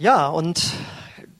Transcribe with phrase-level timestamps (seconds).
[0.00, 0.74] Ja, und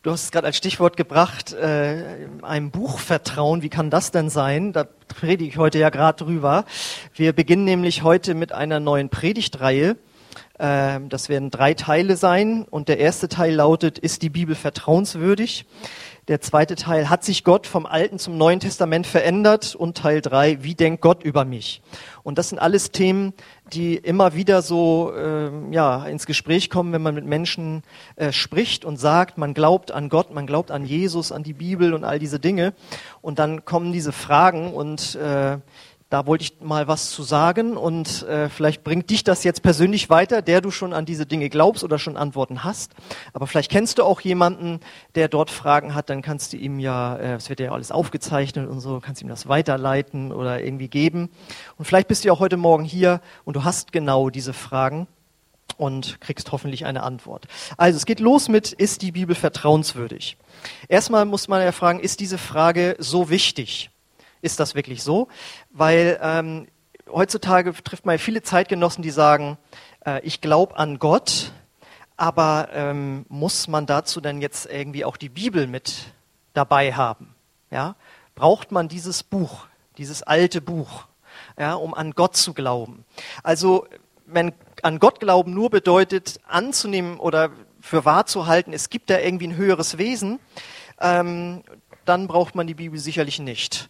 [0.02, 3.62] du hast es gerade als Stichwort gebracht, äh, einem Buch vertrauen.
[3.62, 4.72] Wie kann das denn sein?
[4.72, 6.64] Da predige ich heute ja gerade drüber.
[7.14, 9.96] Wir beginnen nämlich heute mit einer neuen Predigtreihe.
[10.58, 12.64] Äh, das werden drei Teile sein.
[12.68, 15.66] Und der erste Teil lautet, ist die Bibel vertrauenswürdig?
[16.28, 19.74] Der zweite Teil, hat sich Gott vom Alten zum Neuen Testament verändert?
[19.74, 21.80] Und Teil drei, wie denkt Gott über mich?
[22.22, 23.32] Und das sind alles Themen,
[23.72, 27.82] die immer wieder so äh, ja, ins Gespräch kommen, wenn man mit Menschen
[28.16, 31.94] äh, spricht und sagt, man glaubt an Gott, man glaubt an Jesus, an die Bibel
[31.94, 32.74] und all diese Dinge.
[33.22, 35.56] Und dann kommen diese Fragen und äh,
[36.10, 40.08] da wollte ich mal was zu sagen und äh, vielleicht bringt dich das jetzt persönlich
[40.08, 42.94] weiter, der du schon an diese Dinge glaubst oder schon Antworten hast.
[43.34, 44.80] Aber vielleicht kennst du auch jemanden,
[45.16, 48.68] der dort Fragen hat, dann kannst du ihm ja, äh, es wird ja alles aufgezeichnet
[48.70, 51.28] und so, kannst ihm das weiterleiten oder irgendwie geben.
[51.76, 55.08] Und vielleicht bist du ja auch heute Morgen hier und du hast genau diese Fragen
[55.76, 57.48] und kriegst hoffentlich eine Antwort.
[57.76, 60.38] Also es geht los mit, ist die Bibel vertrauenswürdig?
[60.88, 63.90] Erstmal muss man ja fragen, ist diese Frage so wichtig?
[64.40, 65.28] Ist das wirklich so?
[65.70, 66.68] Weil ähm,
[67.10, 69.58] heutzutage trifft man viele Zeitgenossen, die sagen,
[70.04, 71.52] äh, ich glaube an Gott,
[72.16, 76.12] aber ähm, muss man dazu dann jetzt irgendwie auch die Bibel mit
[76.52, 77.34] dabei haben?
[77.70, 77.96] Ja?
[78.34, 79.66] Braucht man dieses Buch,
[79.96, 81.06] dieses alte Buch,
[81.58, 83.04] ja, um an Gott zu glauben?
[83.42, 83.86] Also
[84.26, 87.50] wenn an Gott glauben nur bedeutet, anzunehmen oder
[87.80, 90.40] für wahr zu halten, es gibt da irgendwie ein höheres Wesen,
[91.00, 91.62] ähm,
[92.08, 93.88] dann braucht man die Bibel sicherlich nicht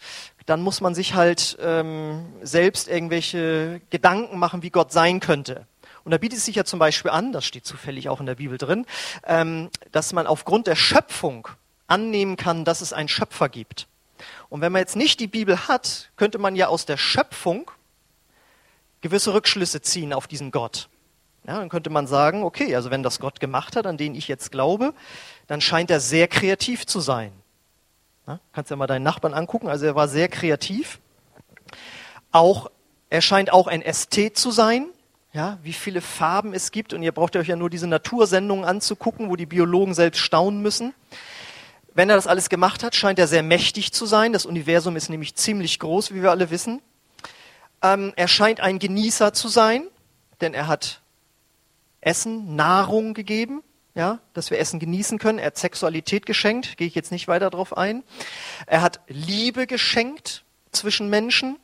[0.48, 5.66] dann muss man sich halt ähm, selbst irgendwelche Gedanken machen, wie Gott sein könnte.
[6.04, 8.36] Und da bietet es sich ja zum Beispiel an, das steht zufällig auch in der
[8.36, 8.86] Bibel drin,
[9.26, 11.48] ähm, dass man aufgrund der Schöpfung
[11.86, 13.88] annehmen kann, dass es einen Schöpfer gibt.
[14.48, 17.70] Und wenn man jetzt nicht die Bibel hat, könnte man ja aus der Schöpfung
[19.02, 20.88] gewisse Rückschlüsse ziehen auf diesen Gott.
[21.46, 24.28] Ja, dann könnte man sagen, okay, also wenn das Gott gemacht hat, an den ich
[24.28, 24.94] jetzt glaube,
[25.46, 27.32] dann scheint er sehr kreativ zu sein.
[28.28, 29.68] Ja, kannst ja mal deinen Nachbarn angucken.
[29.68, 31.00] Also er war sehr kreativ.
[32.30, 32.70] Auch,
[33.08, 34.88] er scheint auch ein Ästhet zu sein.
[35.32, 36.92] Ja, wie viele Farben es gibt.
[36.92, 40.92] Und ihr braucht euch ja nur diese Natursendungen anzugucken, wo die Biologen selbst staunen müssen.
[41.94, 44.34] Wenn er das alles gemacht hat, scheint er sehr mächtig zu sein.
[44.34, 46.82] Das Universum ist nämlich ziemlich groß, wie wir alle wissen.
[47.82, 49.84] Ähm, er scheint ein Genießer zu sein,
[50.42, 51.00] denn er hat
[52.02, 53.62] Essen, Nahrung gegeben
[53.98, 55.40] ja, dass wir Essen genießen können.
[55.40, 58.04] Er hat Sexualität geschenkt, gehe ich jetzt nicht weiter darauf ein.
[58.66, 61.58] Er hat Liebe geschenkt zwischen Menschen.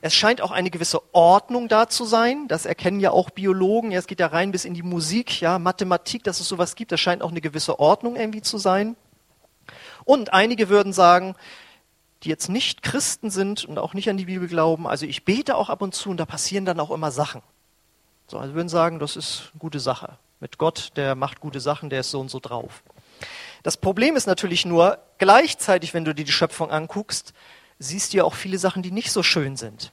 [0.00, 2.48] Es scheint auch eine gewisse Ordnung da zu sein.
[2.48, 3.90] Das erkennen ja auch Biologen.
[3.90, 6.90] Ja, es geht ja rein bis in die Musik, ja, Mathematik, dass es sowas gibt.
[6.90, 8.96] Das scheint auch eine gewisse Ordnung irgendwie zu sein.
[10.06, 11.34] Und einige würden sagen,
[12.22, 15.54] die jetzt nicht Christen sind und auch nicht an die Bibel glauben, also ich bete
[15.54, 17.42] auch ab und zu und da passieren dann auch immer Sachen.
[18.26, 21.90] So, also würden sagen, das ist eine gute Sache mit Gott, der macht gute Sachen,
[21.90, 22.82] der ist so und so drauf.
[23.62, 27.32] Das Problem ist natürlich nur, gleichzeitig, wenn du dir die Schöpfung anguckst,
[27.78, 29.92] siehst du ja auch viele Sachen, die nicht so schön sind.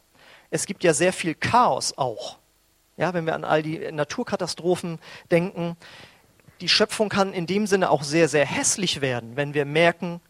[0.49, 2.37] Es gibt ja sehr viel Chaos auch.
[2.97, 4.99] Ja, wenn wir an all die Naturkatastrophen
[5.31, 5.75] denken,
[6.61, 10.21] die Schöpfung kann in dem Sinne auch sehr, sehr hässlich werden, wenn wir merken,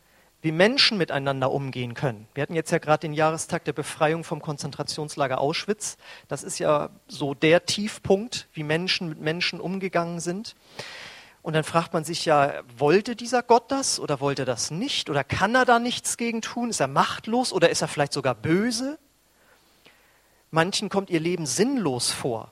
[0.41, 2.27] wie Menschen miteinander umgehen können.
[2.33, 5.97] Wir hatten jetzt ja gerade den Jahrestag der Befreiung vom Konzentrationslager Auschwitz.
[6.27, 10.55] Das ist ja so der Tiefpunkt, wie Menschen mit Menschen umgegangen sind.
[11.41, 15.09] Und dann fragt man sich ja, wollte dieser Gott das oder wollte das nicht?
[15.09, 16.69] Oder kann er da nichts gegen tun?
[16.71, 18.97] Ist er machtlos oder ist er vielleicht sogar böse?
[20.49, 22.51] Manchen kommt ihr Leben sinnlos vor.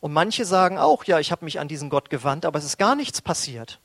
[0.00, 2.78] Und manche sagen auch, ja, ich habe mich an diesen Gott gewandt, aber es ist
[2.78, 3.80] gar nichts passiert.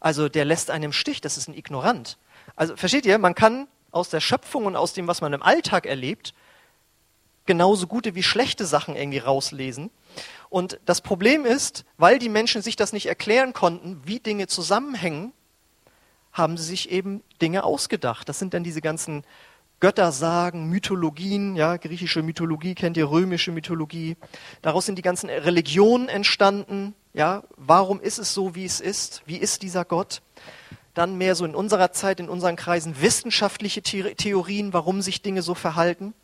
[0.00, 2.18] Also der lässt einen im Stich, das ist ein Ignorant.
[2.56, 5.86] Also versteht ihr, man kann aus der Schöpfung und aus dem, was man im Alltag
[5.86, 6.34] erlebt,
[7.46, 9.90] genauso gute wie schlechte Sachen irgendwie rauslesen.
[10.48, 15.32] Und das Problem ist, weil die Menschen sich das nicht erklären konnten, wie Dinge zusammenhängen,
[16.32, 18.28] haben sie sich eben Dinge ausgedacht.
[18.28, 19.24] Das sind dann diese ganzen
[19.80, 24.16] Göttersagen, Mythologien, ja, griechische Mythologie kennt ihr, römische Mythologie.
[24.60, 26.94] Daraus sind die ganzen Religionen entstanden.
[27.14, 29.22] Ja, warum ist es so, wie es ist?
[29.24, 30.20] Wie ist dieser Gott?
[30.94, 35.54] Dann mehr so in unserer Zeit, in unseren Kreisen wissenschaftliche Theorien, warum sich Dinge so
[35.54, 36.14] verhalten.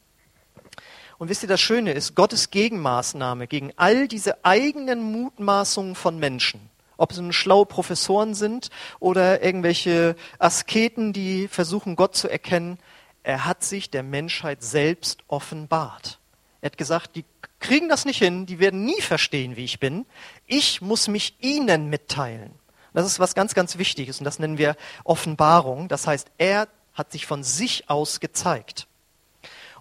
[1.18, 6.60] Und wisst ihr, das Schöne ist, Gottes Gegenmaßnahme gegen all diese eigenen Mutmaßungen von Menschen,
[6.98, 8.68] ob es nun schlaue Professoren sind
[9.00, 12.78] oder irgendwelche Asketen, die versuchen, Gott zu erkennen,
[13.22, 16.20] er hat sich der Menschheit selbst offenbart.
[16.60, 17.24] Er hat gesagt, die
[17.60, 20.06] kriegen das nicht hin, die werden nie verstehen, wie ich bin.
[20.46, 22.52] Ich muss mich ihnen mitteilen.
[22.96, 25.86] Das ist was ganz, ganz Wichtiges und das nennen wir Offenbarung.
[25.86, 28.86] Das heißt, er hat sich von sich aus gezeigt.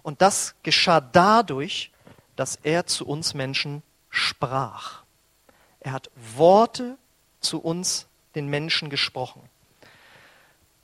[0.02, 1.92] Und das geschah dadurch,
[2.36, 5.02] dass er zu uns Menschen sprach.
[5.80, 6.98] Er hat Worte
[7.40, 9.40] zu uns den Menschen gesprochen.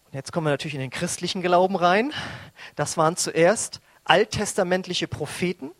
[0.06, 2.14] Und jetzt kommen wir natürlich in den christlichen Glauben rein.
[2.76, 5.70] Das waren zuerst alttestamentliche Propheten.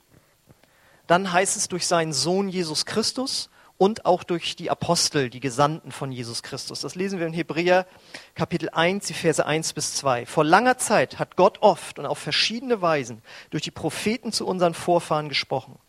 [1.07, 3.49] Dann heißt es durch seinen Sohn Jesus Christus
[3.82, 6.82] und auch durch die Apostel, die Gesandten von Jesus Christus.
[6.82, 7.84] Das lesen wir in Hebräer
[8.37, 10.25] Kapitel 1, die Verse 1 bis 2.
[10.25, 14.75] Vor langer Zeit hat Gott oft und auf verschiedene Weisen durch die Propheten zu unseren
[14.75, 15.81] Vorfahren gesprochen.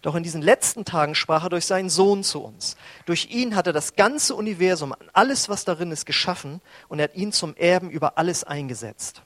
[0.00, 2.78] Doch in diesen letzten Tagen sprach er durch seinen Sohn zu uns.
[3.04, 7.16] Durch ihn hat er das ganze Universum, alles, was darin ist, geschaffen und er hat
[7.16, 9.20] ihn zum Erben über alles eingesetzt.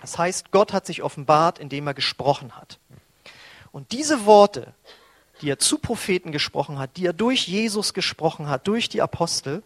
[0.00, 2.78] Das heißt, Gott hat sich offenbart, indem er gesprochen hat.
[3.72, 4.72] Und diese Worte
[5.42, 9.62] die er zu Propheten gesprochen hat, die er durch Jesus gesprochen hat, durch die Apostel,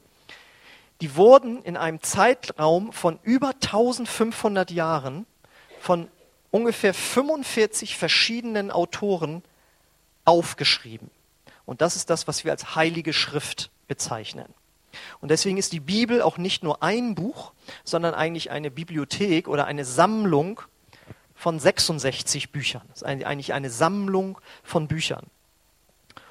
[1.03, 5.27] die wurden in einem Zeitraum von über 1500 Jahren
[5.81, 6.09] von
[6.51, 9.43] ungefähr 45 verschiedenen Autoren
[10.25, 11.11] aufgeschrieben.
[11.67, 14.47] Und das ist das, was wir als heilige Schrift bezeichnen.
[15.21, 17.53] Und deswegen ist die Bibel auch nicht nur ein Buch,
[17.85, 20.63] sondern eigentlich eine Bibliothek oder eine Sammlung
[21.35, 22.83] von 66 Büchern.
[22.89, 25.27] Das ist eigentlich eine Sammlung von Büchern.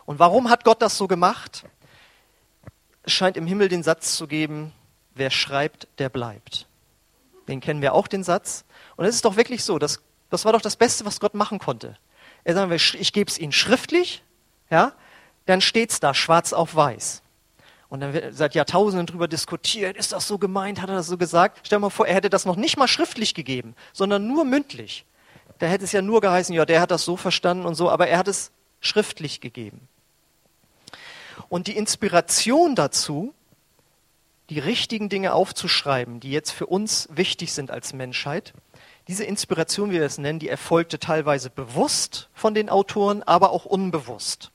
[0.06, 1.66] Und warum hat Gott das so gemacht?
[3.04, 4.72] Es scheint im Himmel den Satz zu geben,
[5.14, 6.68] wer schreibt, der bleibt.
[7.48, 8.66] Den kennen wir auch, den Satz.
[8.96, 11.60] Und es ist doch wirklich so, das, das war doch das Beste, was Gott machen
[11.60, 11.98] konnte.
[12.44, 14.24] Er sagt, ich gebe es Ihnen schriftlich,
[14.70, 14.94] ja,
[15.46, 17.22] dann steht es da schwarz auf weiß.
[17.88, 21.18] Und dann wird seit Jahrtausenden darüber diskutiert, ist das so gemeint, hat er das so
[21.18, 21.62] gesagt?
[21.64, 25.06] Stell dir mal vor, er hätte das noch nicht mal schriftlich gegeben, sondern nur mündlich.
[25.60, 28.08] Da hätte es ja nur geheißen, ja, der hat das so verstanden und so, aber
[28.08, 29.88] er hat es schriftlich gegeben.
[31.50, 33.34] Und die Inspiration dazu,
[34.50, 38.54] die richtigen Dinge aufzuschreiben, die jetzt für uns wichtig sind als Menschheit,
[39.08, 43.66] diese Inspiration, wie wir es nennen, die erfolgte teilweise bewusst von den Autoren, aber auch
[43.66, 44.52] unbewusst.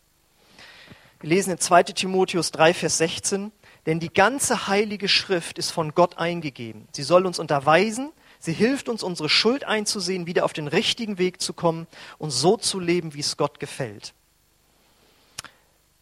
[1.21, 3.53] Wir lesen in 2 Timotheus 3, Vers 16,
[3.87, 6.89] denn die ganze heilige Schrift ist von Gott eingegeben.
[6.93, 8.11] Sie soll uns unterweisen,
[8.41, 11.87] sie hilft uns, unsere Schuld einzusehen, wieder auf den richtigen Weg zu kommen
[12.19, 14.15] und so zu leben, wie es Gott gefällt.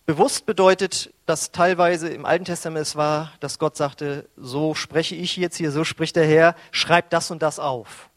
[0.09, 5.37] Bewusst bedeutet, dass teilweise im Alten Testament es war, dass Gott sagte, so spreche ich
[5.37, 8.09] jetzt hier, so spricht der Herr, schreib das und das auf.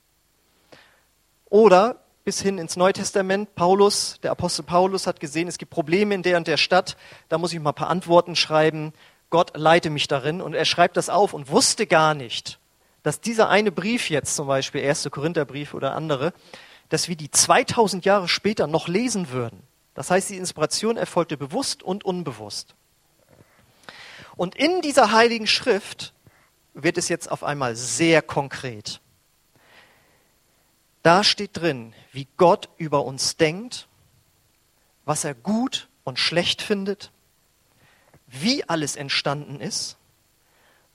[1.50, 6.16] Oder bis hin ins Neue Testament, Paulus, der Apostel Paulus hat gesehen, es gibt Probleme
[6.16, 6.96] in der und der Stadt,
[7.28, 8.94] da muss ich mal ein paar Antworten schreiben,
[9.30, 12.58] Gott leite mich darin und er schreibt das auf und wusste gar nicht,
[13.04, 15.10] dass dieser eine Brief jetzt zum Beispiel, 1.
[15.12, 16.32] Korintherbrief oder andere,
[16.88, 19.62] dass wir die 2000 Jahre später noch lesen würden.
[19.94, 22.76] Das heißt, die Inspiration erfolgte bewusst und unbewusst.
[24.36, 26.14] Und in dieser heiligen Schrift
[26.74, 29.02] wird es jetzt auf einmal sehr konkret.
[31.04, 33.88] Da steht drin, wie Gott über uns denkt,
[35.04, 37.12] was er gut und schlecht findet,
[38.28, 39.98] wie alles entstanden ist,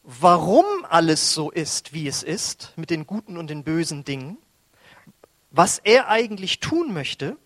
[0.02, 4.38] warum alles so ist, wie es ist, mit den guten und den bösen Dingen,
[5.50, 7.36] was er eigentlich tun möchte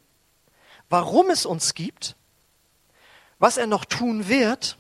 [0.91, 2.17] warum es uns gibt,
[3.39, 4.77] was er noch tun wird,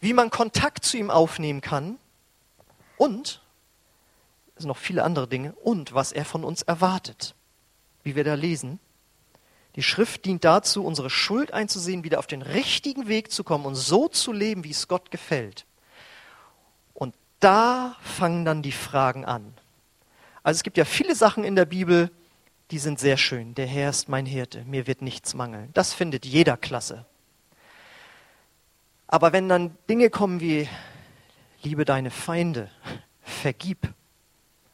[0.00, 1.98] wie man Kontakt zu ihm aufnehmen kann
[2.96, 3.40] und,
[4.56, 7.34] es sind noch viele andere Dinge, und was er von uns erwartet,
[8.02, 8.80] wie wir da lesen.
[9.76, 13.76] Die Schrift dient dazu, unsere Schuld einzusehen, wieder auf den richtigen Weg zu kommen und
[13.76, 15.66] so zu leben, wie es Gott gefällt.
[16.94, 19.54] Und da fangen dann die Fragen an.
[20.42, 22.10] Also es gibt ja viele Sachen in der Bibel,
[22.70, 23.54] die sind sehr schön.
[23.54, 25.70] Der Herr ist mein Hirte, mir wird nichts mangeln.
[25.74, 27.06] Das findet jeder klasse.
[29.06, 30.68] Aber wenn dann Dinge kommen wie,
[31.62, 32.70] liebe deine Feinde,
[33.22, 33.88] vergib,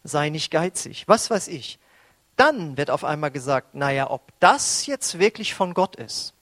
[0.03, 1.79] sei nicht geizig, was weiß ich,
[2.37, 6.35] dann wird auf einmal gesagt, naja, ob das jetzt wirklich von Gott ist,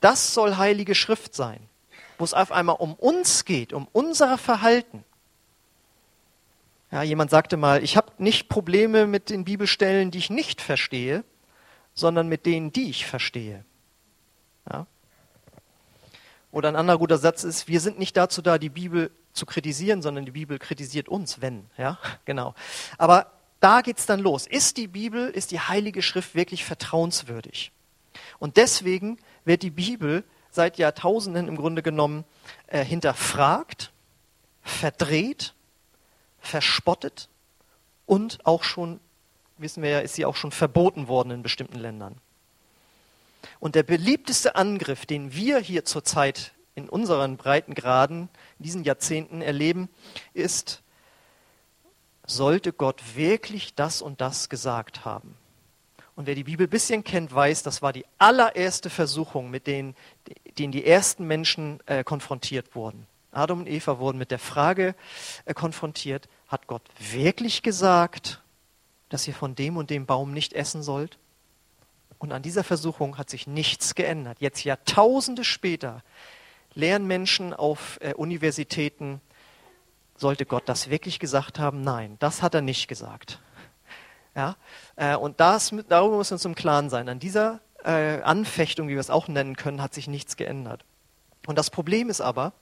[0.00, 1.60] das soll heilige Schrift sein,
[2.18, 5.04] wo es auf einmal um uns geht, um unser Verhalten,
[6.92, 11.24] ja, jemand sagte mal, ich habe nicht Probleme mit den Bibelstellen, die ich nicht verstehe,
[11.94, 13.64] sondern mit denen, die ich verstehe.
[14.70, 14.86] Ja?
[16.50, 20.02] Oder ein anderer guter Satz ist, wir sind nicht dazu da, die Bibel zu kritisieren,
[20.02, 21.66] sondern die Bibel kritisiert uns, wenn.
[21.78, 22.54] Ja, genau.
[22.98, 24.46] Aber da geht's dann los.
[24.46, 27.70] Ist die Bibel, ist die Heilige Schrift wirklich vertrauenswürdig?
[28.40, 32.24] Und deswegen wird die Bibel seit Jahrtausenden im Grunde genommen
[32.66, 33.92] äh, hinterfragt,
[34.62, 35.54] verdreht
[36.40, 37.28] verspottet
[38.06, 39.00] und auch schon,
[39.58, 42.16] wissen wir ja, ist sie auch schon verboten worden in bestimmten Ländern.
[43.58, 48.28] Und der beliebteste Angriff, den wir hier zurzeit in unseren Breitengraden,
[48.58, 49.88] in diesen Jahrzehnten erleben,
[50.34, 50.82] ist,
[52.26, 55.36] sollte Gott wirklich das und das gesagt haben?
[56.16, 59.94] Und wer die Bibel ein bisschen kennt, weiß, das war die allererste Versuchung, mit denen,
[60.58, 63.06] denen die ersten Menschen äh, konfrontiert wurden.
[63.32, 64.94] Adam und Eva wurden mit der Frage
[65.44, 68.42] äh, konfrontiert, hat Gott wirklich gesagt,
[69.08, 71.18] dass ihr von dem und dem Baum nicht essen sollt?
[72.18, 74.38] Und an dieser Versuchung hat sich nichts geändert.
[74.40, 76.02] Jetzt Jahrtausende später
[76.74, 79.20] lehren Menschen auf äh, Universitäten,
[80.16, 81.80] sollte Gott das wirklich gesagt haben?
[81.80, 83.40] Nein, das hat er nicht gesagt.
[84.34, 84.56] Ja?
[84.96, 87.08] Äh, und das, darüber muss uns im Klaren sein.
[87.08, 90.84] An dieser äh, Anfechtung, wie wir es auch nennen können, hat sich nichts geändert.
[91.46, 92.52] Und das Problem ist aber,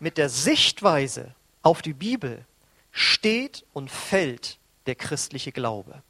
[0.00, 2.44] mit der Sichtweise auf die Bibel
[2.92, 6.02] steht und fällt der christliche Glaube.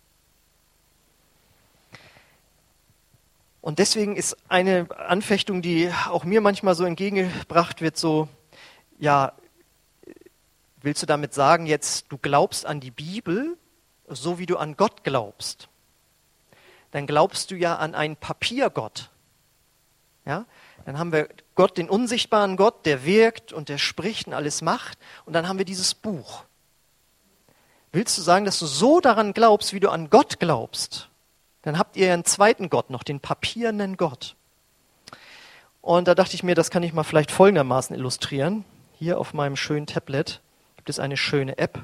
[3.60, 8.28] Und deswegen ist eine Anfechtung, die auch mir manchmal so entgegengebracht wird, so,
[8.98, 9.32] ja,
[10.82, 13.56] willst du damit sagen, jetzt du glaubst an die Bibel,
[14.06, 15.68] so wie du an Gott glaubst?
[16.90, 19.08] Dann glaubst du ja an einen Papiergott.
[20.26, 20.44] Ja?
[20.84, 24.98] Dann haben wir Gott, den unsichtbaren Gott, der wirkt und der spricht und alles macht.
[25.24, 26.44] Und dann haben wir dieses Buch.
[27.92, 31.08] Willst du sagen, dass du so daran glaubst, wie du an Gott glaubst?
[31.62, 34.36] Dann habt ihr einen zweiten Gott noch, den papierenden Gott.
[35.80, 38.64] Und da dachte ich mir, das kann ich mal vielleicht folgendermaßen illustrieren.
[38.98, 40.40] Hier auf meinem schönen Tablet
[40.76, 41.78] gibt es eine schöne App.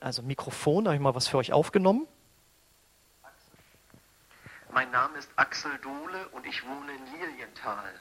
[0.00, 2.06] Also Mikrofon, da habe ich mal was für euch aufgenommen.
[4.74, 7.94] Mein Name ist Axel Dohle und ich wohne in Lilienthal.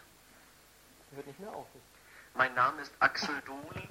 [1.12, 1.68] Hört nicht mehr auf.
[2.34, 3.84] Mein Name ist Axel Dohle.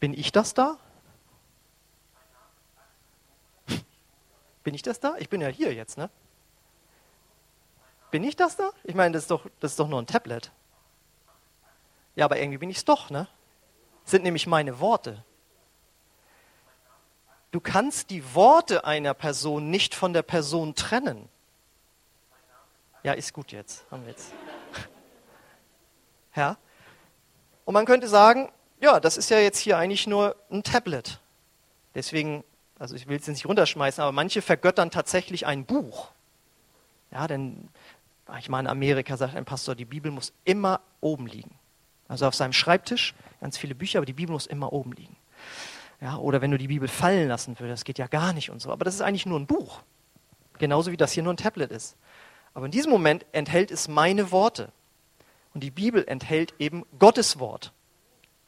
[0.00, 0.76] Bin ich das da?
[4.64, 5.14] Bin ich das da?
[5.18, 6.10] Ich bin ja hier jetzt, ne?
[8.10, 8.70] Bin ich das da?
[8.82, 10.50] Ich meine, das ist doch, das ist doch nur ein Tablet.
[12.16, 13.28] Ja, aber irgendwie bin ich es doch, ne?
[14.02, 15.24] Das sind nämlich meine Worte.
[17.54, 21.28] Du kannst die Worte einer Person nicht von der Person trennen.
[23.04, 23.84] Ja, ist gut jetzt.
[23.90, 24.32] Haben wir jetzt.
[26.36, 26.56] Ja?
[27.64, 31.20] Und man könnte sagen, ja, das ist ja jetzt hier eigentlich nur ein Tablet.
[31.94, 32.42] Deswegen
[32.78, 36.10] also ich will es nicht runterschmeißen, aber manche vergöttern tatsächlich ein Buch.
[37.10, 37.68] Ja, denn
[38.38, 41.58] ich meine, in Amerika sagt ein Pastor, die Bibel muss immer oben liegen.
[42.08, 45.16] Also auf seinem Schreibtisch ganz viele Bücher, aber die Bibel muss immer oben liegen.
[46.04, 48.60] Ja, oder wenn du die Bibel fallen lassen würdest, das geht ja gar nicht und
[48.60, 48.70] so.
[48.70, 49.80] Aber das ist eigentlich nur ein Buch.
[50.58, 51.96] Genauso wie das hier nur ein Tablet ist.
[52.52, 54.70] Aber in diesem Moment enthält es meine Worte.
[55.54, 57.72] Und die Bibel enthält eben Gottes Wort.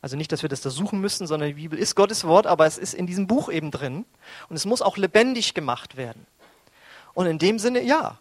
[0.02, 2.66] Also nicht, dass wir das da suchen müssen, sondern die Bibel ist Gottes Wort, aber
[2.66, 4.04] es ist in diesem Buch eben drin.
[4.50, 6.26] Und es muss auch lebendig gemacht werden.
[7.14, 8.18] Und in dem Sinne, ja,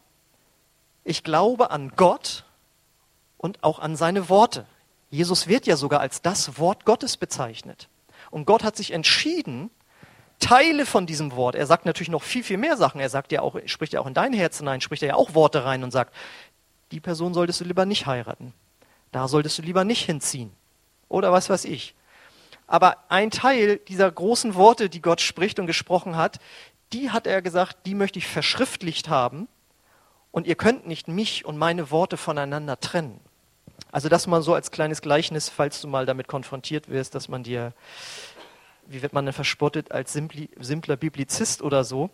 [1.03, 2.45] ich glaube an Gott
[3.37, 4.65] und auch an seine Worte.
[5.09, 7.89] Jesus wird ja sogar als das Wort Gottes bezeichnet.
[8.31, 9.69] Und Gott hat sich entschieden,
[10.39, 12.99] Teile von diesem Wort, er sagt natürlich noch viel, viel mehr Sachen.
[12.99, 15.63] Er sagt ja auch, spricht ja auch in dein Herz hinein, spricht ja auch Worte
[15.65, 16.13] rein und sagt,
[16.91, 18.53] die Person solltest du lieber nicht heiraten.
[19.11, 20.51] Da solltest du lieber nicht hinziehen
[21.07, 21.95] oder was weiß ich.
[22.67, 26.39] Aber ein Teil dieser großen Worte, die Gott spricht und gesprochen hat,
[26.93, 29.47] die hat er gesagt, die möchte ich verschriftlicht haben
[30.31, 33.19] und ihr könnt nicht mich und meine Worte voneinander trennen.
[33.91, 37.43] Also das mal so als kleines Gleichnis, falls du mal damit konfrontiert wirst, dass man
[37.43, 37.73] dir,
[38.87, 42.09] wie wird man denn verspottet, als simpli, simpler Biblizist oder so.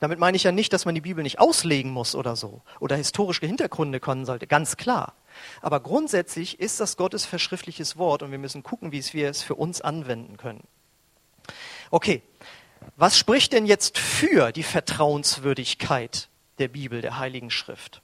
[0.00, 2.96] Damit meine ich ja nicht, dass man die Bibel nicht auslegen muss oder so oder
[2.96, 5.14] historische Hintergründe können sollte, ganz klar.
[5.60, 9.54] Aber grundsätzlich ist das Gottes verschriftliches Wort und wir müssen gucken, wie wir es für
[9.54, 10.64] uns anwenden können.
[11.90, 12.22] Okay,
[12.96, 18.01] was spricht denn jetzt für die Vertrauenswürdigkeit der Bibel, der Heiligen Schrift?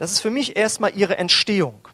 [0.00, 1.86] Das ist für mich erstmal ihre Entstehung.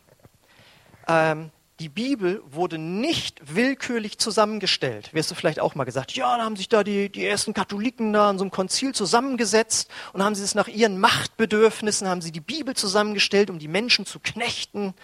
[1.09, 5.13] Ähm, die Bibel wurde nicht willkürlich zusammengestellt.
[5.13, 8.13] Wirst du vielleicht auch mal gesagt, ja, da haben sich da die, die ersten Katholiken
[8.13, 12.31] da an so einem Konzil zusammengesetzt und haben sie es nach ihren Machtbedürfnissen, haben sie
[12.31, 14.95] die Bibel zusammengestellt, um die Menschen zu knechten.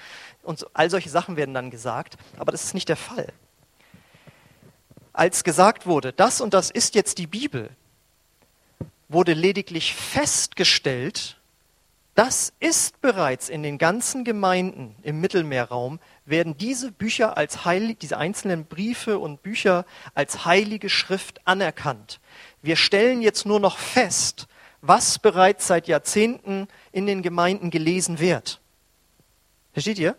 [0.44, 2.16] Und all solche Sachen werden dann gesagt.
[2.38, 3.32] Aber das ist nicht der Fall.
[5.12, 7.70] Als gesagt wurde, das und das ist jetzt die Bibel,
[9.08, 11.36] wurde lediglich festgestellt,
[12.14, 18.18] das ist bereits in den ganzen Gemeinden im Mittelmeerraum, werden diese Bücher als heilig, diese
[18.18, 22.20] einzelnen Briefe und Bücher als heilige Schrift anerkannt.
[22.60, 24.46] Wir stellen jetzt nur noch fest,
[24.82, 28.60] was bereits seit Jahrzehnten in den Gemeinden gelesen wird.
[29.72, 30.16] Versteht ihr?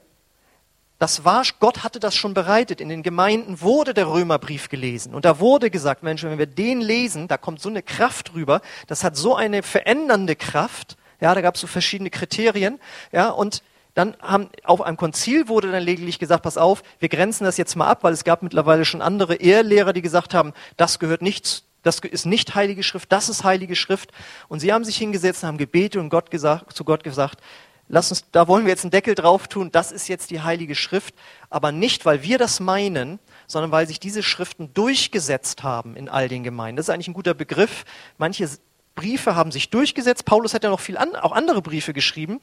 [0.97, 2.79] Das war, Gott hatte das schon bereitet.
[2.79, 5.13] In den Gemeinden wurde der Römerbrief gelesen.
[5.13, 8.61] Und da wurde gesagt, Mensch, wenn wir den lesen, da kommt so eine Kraft rüber.
[8.87, 10.95] Das hat so eine verändernde Kraft.
[11.23, 12.81] Ja, da gab es so verschiedene Kriterien.
[13.13, 13.63] Ja, und
[13.93, 17.77] dann haben, auf einem Konzil wurde dann lediglich gesagt, pass auf, wir grenzen das jetzt
[17.77, 21.63] mal ab, weil es gab mittlerweile schon andere Ehrlehrer, die gesagt haben, das gehört nichts,
[21.81, 24.11] das ist nicht heilige Schrift, das ist heilige Schrift.
[24.49, 27.39] Und sie haben sich hingesetzt und haben gebetet und Gott gesagt, zu Gott gesagt,
[27.87, 30.75] lass uns, da wollen wir jetzt einen Deckel drauf tun, das ist jetzt die Heilige
[30.75, 31.15] Schrift,
[31.49, 36.27] aber nicht, weil wir das meinen, sondern weil sich diese Schriften durchgesetzt haben in all
[36.27, 36.75] den Gemeinden.
[36.75, 37.85] Das ist eigentlich ein guter Begriff.
[38.17, 38.49] Manche
[38.95, 40.25] Briefe haben sich durchgesetzt.
[40.25, 42.39] Paulus hat ja noch viel an, auch andere Briefe geschrieben.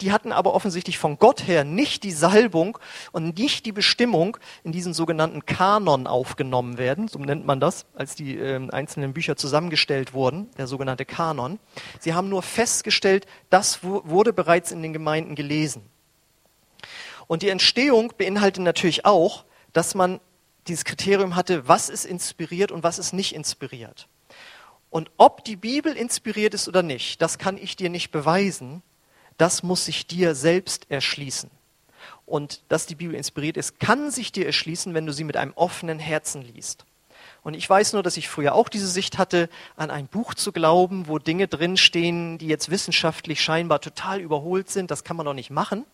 [0.00, 2.78] Die hatten aber offensichtlich von Gott her nicht die Salbung
[3.12, 7.06] und nicht die Bestimmung, in diesen sogenannten Kanon aufgenommen werden.
[7.06, 11.60] So nennt man das, als die äh, einzelnen Bücher zusammengestellt wurden, der sogenannte Kanon.
[12.00, 15.82] Sie haben nur festgestellt, das wurde bereits in den Gemeinden gelesen.
[17.28, 20.20] Und die Entstehung beinhaltet natürlich auch, dass man
[20.66, 24.08] dieses Kriterium hatte, was ist inspiriert und was ist nicht inspiriert.
[24.92, 28.82] Und ob die Bibel inspiriert ist oder nicht, das kann ich dir nicht beweisen.
[29.38, 31.50] Das muss sich dir selbst erschließen.
[32.26, 35.54] Und dass die Bibel inspiriert ist, kann sich dir erschließen, wenn du sie mit einem
[35.54, 36.84] offenen Herzen liest.
[37.42, 40.52] Und ich weiß nur, dass ich früher auch diese Sicht hatte, an ein Buch zu
[40.52, 44.90] glauben, wo Dinge drinstehen, die jetzt wissenschaftlich scheinbar total überholt sind.
[44.90, 45.86] Das kann man doch nicht machen.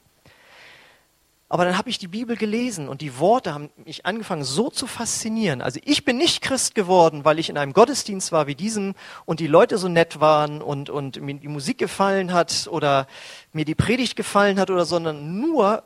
[1.51, 4.87] Aber dann habe ich die Bibel gelesen und die Worte haben mich angefangen so zu
[4.87, 5.63] faszinieren.
[5.63, 9.41] Also ich bin nicht Christ geworden, weil ich in einem Gottesdienst war wie diesem und
[9.41, 13.07] die Leute so nett waren und, und mir die Musik gefallen hat oder
[13.55, 15.85] mir die Predigt gefallen hat oder, sondern nur,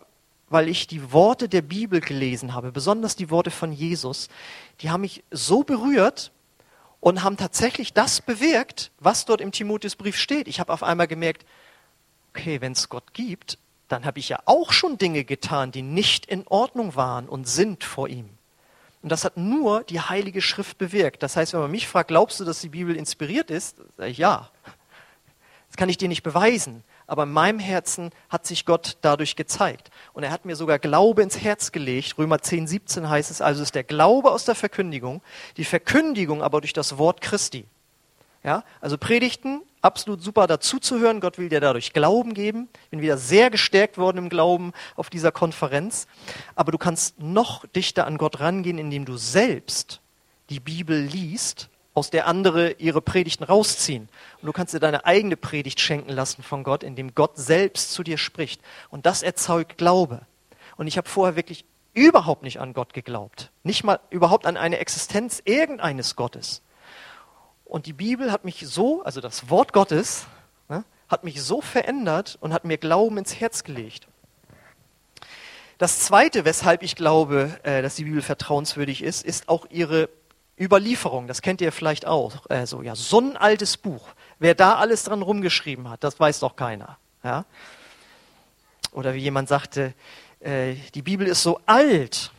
[0.50, 4.28] weil ich die Worte der Bibel gelesen habe, besonders die Worte von Jesus.
[4.81, 6.33] Die haben mich so berührt
[6.99, 10.49] und haben tatsächlich das bewirkt, was dort im Timotheusbrief steht.
[10.49, 11.47] Ich habe auf einmal gemerkt,
[12.35, 13.59] okay, wenn es Gott gibt,
[13.93, 17.85] dann habe ich ja auch schon Dinge getan, die nicht in Ordnung waren und sind
[17.85, 18.31] vor ihm.
[19.03, 21.23] Und das hat nur die Heilige Schrift bewirkt.
[21.23, 23.77] Das heißt, wenn man mich fragt, glaubst du, dass die Bibel inspiriert ist?
[23.97, 24.51] Sage ich ja.
[25.69, 26.85] Das kann ich dir nicht beweisen.
[27.07, 29.91] Aber in meinem Herzen hat sich Gott dadurch gezeigt.
[30.13, 32.17] Und er hat mir sogar Glaube ins Herz gelegt.
[32.17, 35.21] Römer 10, 17 heißt es also, ist der Glaube aus der Verkündigung,
[35.57, 37.67] die Verkündigung aber durch das Wort Christi.
[38.45, 41.21] Ja, also Predigten, absolut super dazuzuhören.
[41.21, 42.69] Gott will dir dadurch Glauben geben.
[42.85, 46.09] Ich bin wieder sehr gestärkt worden im Glauben auf dieser Konferenz.
[46.57, 50.00] Aber du kannst noch dichter an Gott rangehen, indem du selbst
[50.50, 54.09] die Bibel liest, aus der andere ihre Predigten rausziehen.
[54.41, 58.02] Und du kannst dir deine eigene Predigt schenken lassen von Gott, indem Gott selbst zu
[58.02, 58.61] dir spricht.
[58.91, 60.23] Und das erzeugt Glaube.
[60.76, 63.50] Und ich habe vorher wirklich überhaupt nicht an Gott geglaubt.
[63.63, 66.63] Nicht mal überhaupt an eine Existenz irgendeines Gottes.
[67.73, 70.26] Und die Bibel hat mich so, also das Wort Gottes,
[70.69, 74.08] ne, hat mich so verändert und hat mir Glauben ins Herz gelegt.
[75.78, 80.11] Das Zweite, weshalb ich glaube, äh, dass die Bibel vertrauenswürdig ist, ist auch ihre
[80.61, 81.28] Überlieferung.
[81.28, 82.45] Das kennt ihr vielleicht auch.
[82.50, 84.06] Also, ja, so ein altes Buch.
[84.39, 86.99] Wer da alles dran rumgeschrieben hat, das weiß doch keiner.
[87.25, 87.47] Ja?
[88.93, 89.95] Oder wie jemand sagte,
[90.41, 92.32] äh, die Bibel ist so alt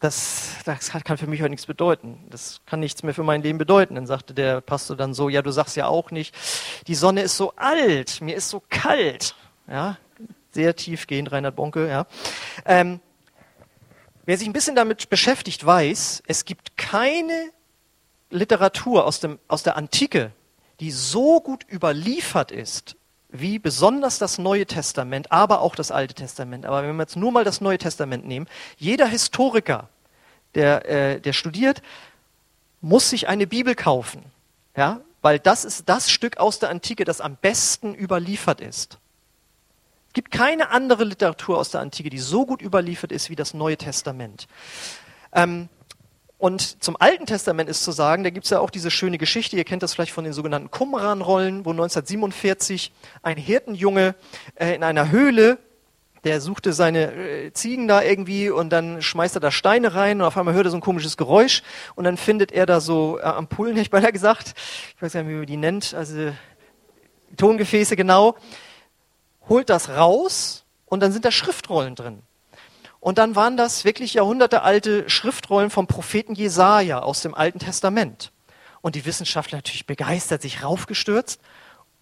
[0.00, 2.24] das, das kann für mich heute nichts bedeuten.
[2.30, 3.96] Das kann nichts mehr für mein Leben bedeuten.
[3.96, 6.34] Dann sagte der Pastor dann so, ja, du sagst ja auch nicht,
[6.86, 9.34] die Sonne ist so alt, mir ist so kalt.
[9.68, 9.98] Ja,
[10.52, 12.06] sehr tiefgehend, Reinhard Bonke, ja.
[12.64, 13.00] Ähm,
[14.24, 17.50] wer sich ein bisschen damit beschäftigt, weiß, es gibt keine
[18.30, 20.32] Literatur aus, dem, aus der Antike,
[20.80, 22.96] die so gut überliefert ist,
[23.28, 26.64] wie besonders das Neue Testament, aber auch das Alte Testament.
[26.64, 28.46] Aber wenn wir jetzt nur mal das Neue Testament nehmen,
[28.78, 29.88] jeder Historiker,
[30.54, 31.82] der, äh, der studiert,
[32.80, 34.22] muss sich eine Bibel kaufen,
[34.76, 38.98] ja, weil das ist das Stück aus der Antike, das am besten überliefert ist.
[40.08, 43.52] Es gibt keine andere Literatur aus der Antike, die so gut überliefert ist wie das
[43.52, 44.48] Neue Testament.
[45.32, 45.68] Ähm,
[46.38, 49.56] und zum Alten Testament ist zu sagen, da gibt es ja auch diese schöne Geschichte,
[49.56, 54.14] ihr kennt das vielleicht von den sogenannten Qumran-Rollen, wo 1947 ein Hirtenjunge
[54.54, 55.58] äh, in einer Höhle,
[56.22, 60.26] der suchte seine äh, Ziegen da irgendwie und dann schmeißt er da Steine rein und
[60.28, 61.64] auf einmal hört er so ein komisches Geräusch
[61.96, 64.54] und dann findet er da so äh, Ampullen, hätte ich beinahe gesagt,
[64.94, 66.32] ich weiß gar nicht, wie man die nennt, also
[67.36, 68.36] Tongefäße genau,
[69.48, 72.22] holt das raus und dann sind da Schriftrollen drin.
[73.00, 78.32] Und dann waren das wirklich jahrhundertealte Schriftrollen vom Propheten Jesaja aus dem Alten Testament.
[78.80, 81.40] Und die Wissenschaftler natürlich begeistert, sich raufgestürzt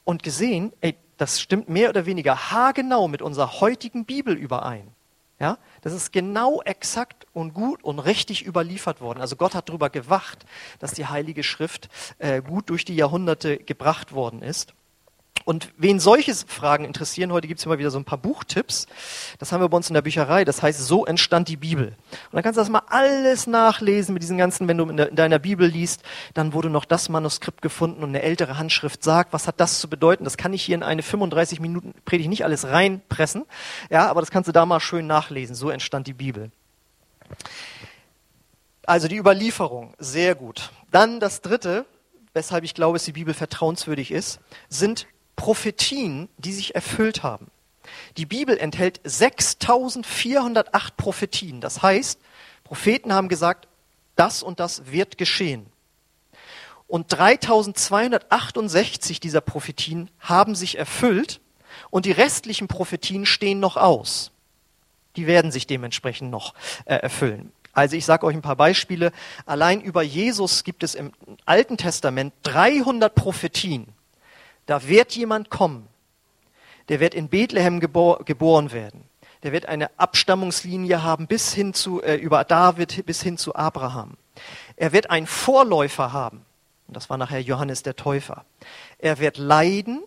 [0.05, 4.93] und gesehen, ey, das stimmt mehr oder weniger haargenau mit unserer heutigen Bibel überein.
[5.39, 9.21] Ja, das ist genau exakt und gut und richtig überliefert worden.
[9.21, 10.47] Also Gott hat darüber gewacht,
[10.79, 14.73] dass die Heilige Schrift äh, gut durch die Jahrhunderte gebracht worden ist.
[15.47, 18.89] Und wen solche Fragen interessieren, heute gibt es immer wieder so ein paar Buchtipps.
[19.39, 20.45] Das haben wir bei uns in der Bücherei.
[20.45, 21.87] Das heißt, so entstand die Bibel.
[21.87, 25.39] Und dann kannst du das mal alles nachlesen mit diesen ganzen, wenn du in, deiner
[25.39, 26.03] Bibel liest,
[26.35, 29.89] dann wurde noch das Manuskript gefunden und eine ältere Handschrift sagt, was hat das zu
[29.89, 30.25] bedeuten?
[30.25, 33.45] Das kann ich hier in eine 35 Minuten Predigt nicht alles reinpressen.
[33.89, 35.55] Ja, aber das kannst du da mal schön nachlesen.
[35.55, 36.51] So entstand die Bibel.
[38.85, 40.73] Also die Überlieferung, sehr gut.
[40.91, 41.87] Dann das dritte,
[42.35, 45.07] weshalb ich glaube, dass die Bibel vertrauenswürdig ist, sind
[45.37, 47.47] Prophetien, die sich erfüllt haben.
[48.17, 51.61] Die Bibel enthält 6408 Prophetien.
[51.61, 52.19] Das heißt,
[52.65, 53.69] Propheten haben gesagt,
[54.17, 55.67] das und das wird geschehen.
[56.89, 61.41] Und 3268 dieser Prophetien haben sich erfüllt
[61.91, 64.31] und die restlichen Prophetien stehen noch aus.
[65.17, 67.53] Die werden sich dementsprechend noch äh, erfüllen.
[67.73, 69.13] Also ich sage euch ein paar Beispiele.
[69.45, 71.13] Allein über Jesus gibt es im
[71.45, 73.89] Alten Testament 300 Prophetien.
[74.67, 75.89] Da wird jemand kommen,
[76.89, 79.05] der wird in Bethlehem gebor geboren werden.
[79.43, 84.17] Der wird eine Abstammungslinie haben bis hin zu, äh, über David bis hin zu Abraham.
[84.77, 86.45] Er wird einen Vorläufer haben.
[86.89, 88.45] Und das war nachher Johannes der Täufer.
[88.99, 90.03] Er wird leiden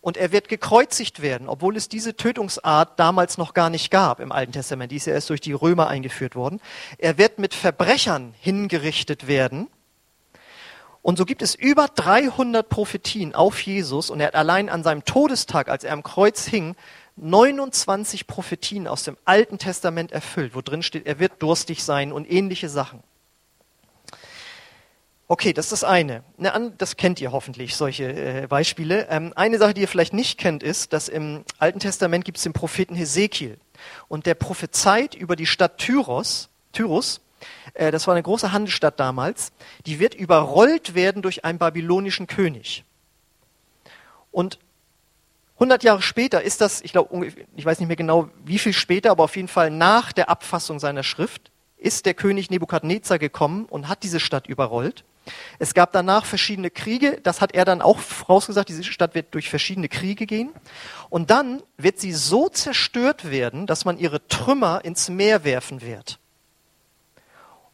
[0.00, 4.32] und er wird gekreuzigt werden, obwohl es diese Tötungsart damals noch gar nicht gab im
[4.32, 4.92] Alten Testament.
[4.92, 6.60] Die ist ja erst durch die Römer eingeführt worden.
[6.98, 9.68] Er wird mit Verbrechern hingerichtet werden.
[11.06, 15.04] Und so gibt es über 300 Prophetien auf Jesus und er hat allein an seinem
[15.04, 16.74] Todestag, als er am Kreuz hing,
[17.14, 22.28] 29 Prophetien aus dem Alten Testament erfüllt, wo drin steht, er wird durstig sein und
[22.28, 23.04] ähnliche Sachen.
[25.28, 26.24] Okay, das ist das eine.
[26.76, 29.06] Das kennt ihr hoffentlich, solche äh, Beispiele.
[29.08, 32.42] Ähm, eine Sache, die ihr vielleicht nicht kennt, ist, dass im Alten Testament gibt es
[32.42, 33.58] den Propheten Hesekiel.
[34.08, 37.20] Und der prophezeit über die Stadt Tyros, Tyrus,
[37.74, 39.52] äh, das war eine große Handelsstadt damals,
[39.86, 42.84] die wird überrollt werden durch einen babylonischen König.
[44.30, 44.58] Und
[45.54, 49.10] 100 Jahre später ist das, ich glaube, ich weiß nicht mehr genau, wie viel später,
[49.10, 53.88] aber auf jeden Fall nach der Abfassung seiner Schrift, ist der König Nebukadnezar gekommen und
[53.88, 55.04] hat diese Stadt überrollt.
[55.58, 59.48] Es gab danach verschiedene Kriege, das hat er dann auch vorausgesagt, diese Stadt wird durch
[59.48, 60.50] verschiedene Kriege gehen.
[61.10, 66.18] Und dann wird sie so zerstört werden, dass man ihre Trümmer ins Meer werfen wird.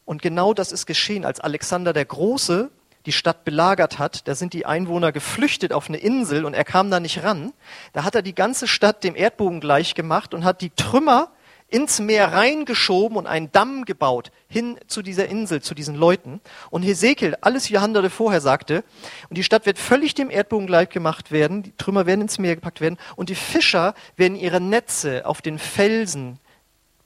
[0.05, 2.71] Und genau das ist geschehen, als Alexander der Große
[3.07, 4.29] die Stadt belagert hat.
[4.29, 7.53] Da sind die Einwohner geflüchtet auf eine Insel und er kam da nicht ran.
[7.93, 11.31] Da hat er die ganze Stadt dem Erdbogen gleich gemacht und hat die Trümmer
[11.69, 16.41] ins Meer reingeschoben und einen Damm gebaut hin zu dieser Insel, zu diesen Leuten.
[16.71, 18.85] Und Hesekiel, alles Jahrhunderte vorher sagte,
[19.31, 22.57] und die Stadt wird völlig dem Erdbogen gleich gemacht werden, die Trümmer werden ins Meer
[22.57, 26.39] gepackt werden und die Fischer werden ihre Netze auf den Felsen,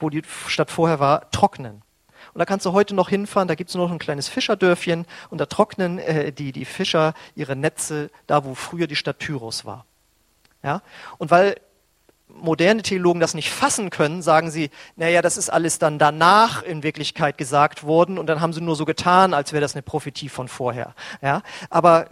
[0.01, 1.83] wo die Stadt vorher war, trocknen.
[2.37, 5.39] Und da kannst du heute noch hinfahren, da gibt es noch ein kleines Fischerdörfchen und
[5.41, 9.87] da trocknen äh, die, die Fischer ihre Netze da, wo früher die Stadt Tyros war.
[10.63, 10.83] Ja?
[11.17, 11.57] Und weil
[12.29, 16.83] moderne Theologen das nicht fassen können, sagen sie, naja, das ist alles dann danach in
[16.83, 20.29] Wirklichkeit gesagt worden und dann haben sie nur so getan, als wäre das eine Prophetie
[20.29, 20.95] von vorher.
[21.23, 21.41] Ja?
[21.71, 22.11] Aber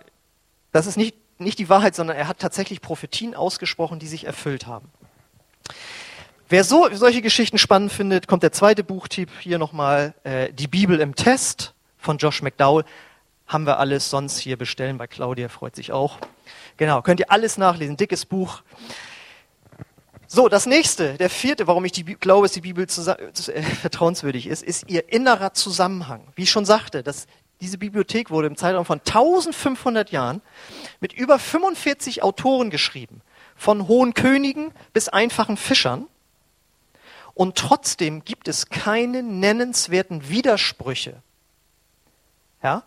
[0.72, 4.66] das ist nicht, nicht die Wahrheit, sondern er hat tatsächlich Prophetien ausgesprochen, die sich erfüllt
[4.66, 4.90] haben.
[6.50, 11.00] Wer so, solche Geschichten spannend findet, kommt der zweite Buchtipp hier nochmal, äh, Die Bibel
[11.00, 12.84] im Test von Josh McDowell.
[13.46, 16.18] Haben wir alles sonst hier bestellen bei Claudia, freut sich auch.
[16.76, 18.62] Genau, könnt ihr alles nachlesen, dickes Buch.
[20.26, 24.62] So, das nächste, der vierte, warum ich die, glaube, dass die Bibel äh, vertrauenswürdig ist,
[24.62, 26.28] ist ihr innerer Zusammenhang.
[26.34, 27.26] Wie ich schon sagte, dass
[27.62, 30.42] diese Bibliothek wurde im Zeitraum von 1500 Jahren
[31.00, 33.22] mit über 45 Autoren geschrieben,
[33.56, 36.06] von hohen Königen bis einfachen Fischern.
[37.34, 41.22] Und trotzdem gibt es keine nennenswerten Widersprüche.
[42.62, 42.84] Ja?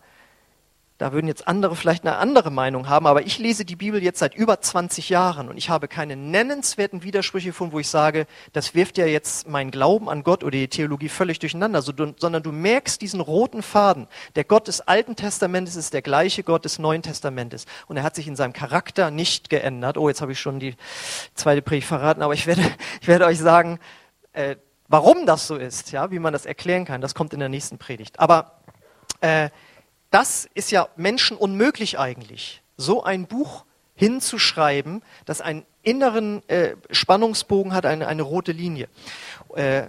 [0.98, 4.18] Da würden jetzt andere vielleicht eine andere Meinung haben, aber ich lese die Bibel jetzt
[4.18, 8.74] seit über 20 Jahren und ich habe keine nennenswerten Widersprüche gefunden, wo ich sage, das
[8.74, 13.00] wirft ja jetzt meinen Glauben an Gott oder die Theologie völlig durcheinander, sondern du merkst
[13.00, 14.08] diesen roten Faden.
[14.34, 18.16] Der Gott des Alten Testamentes ist der gleiche Gott des Neuen Testamentes und er hat
[18.16, 19.98] sich in seinem Charakter nicht geändert.
[19.98, 20.74] Oh, jetzt habe ich schon die
[21.34, 22.62] zweite Predigt verraten, aber ich werde,
[23.00, 23.78] ich werde euch sagen,
[24.38, 27.48] äh, warum das so ist, ja, wie man das erklären kann, das kommt in der
[27.48, 28.20] nächsten Predigt.
[28.20, 28.60] Aber
[29.20, 29.50] äh,
[30.10, 33.64] das ist ja Menschen unmöglich eigentlich, so ein Buch
[33.96, 38.88] hinzuschreiben, das einen inneren äh, Spannungsbogen hat, eine, eine rote Linie.
[39.56, 39.88] Äh,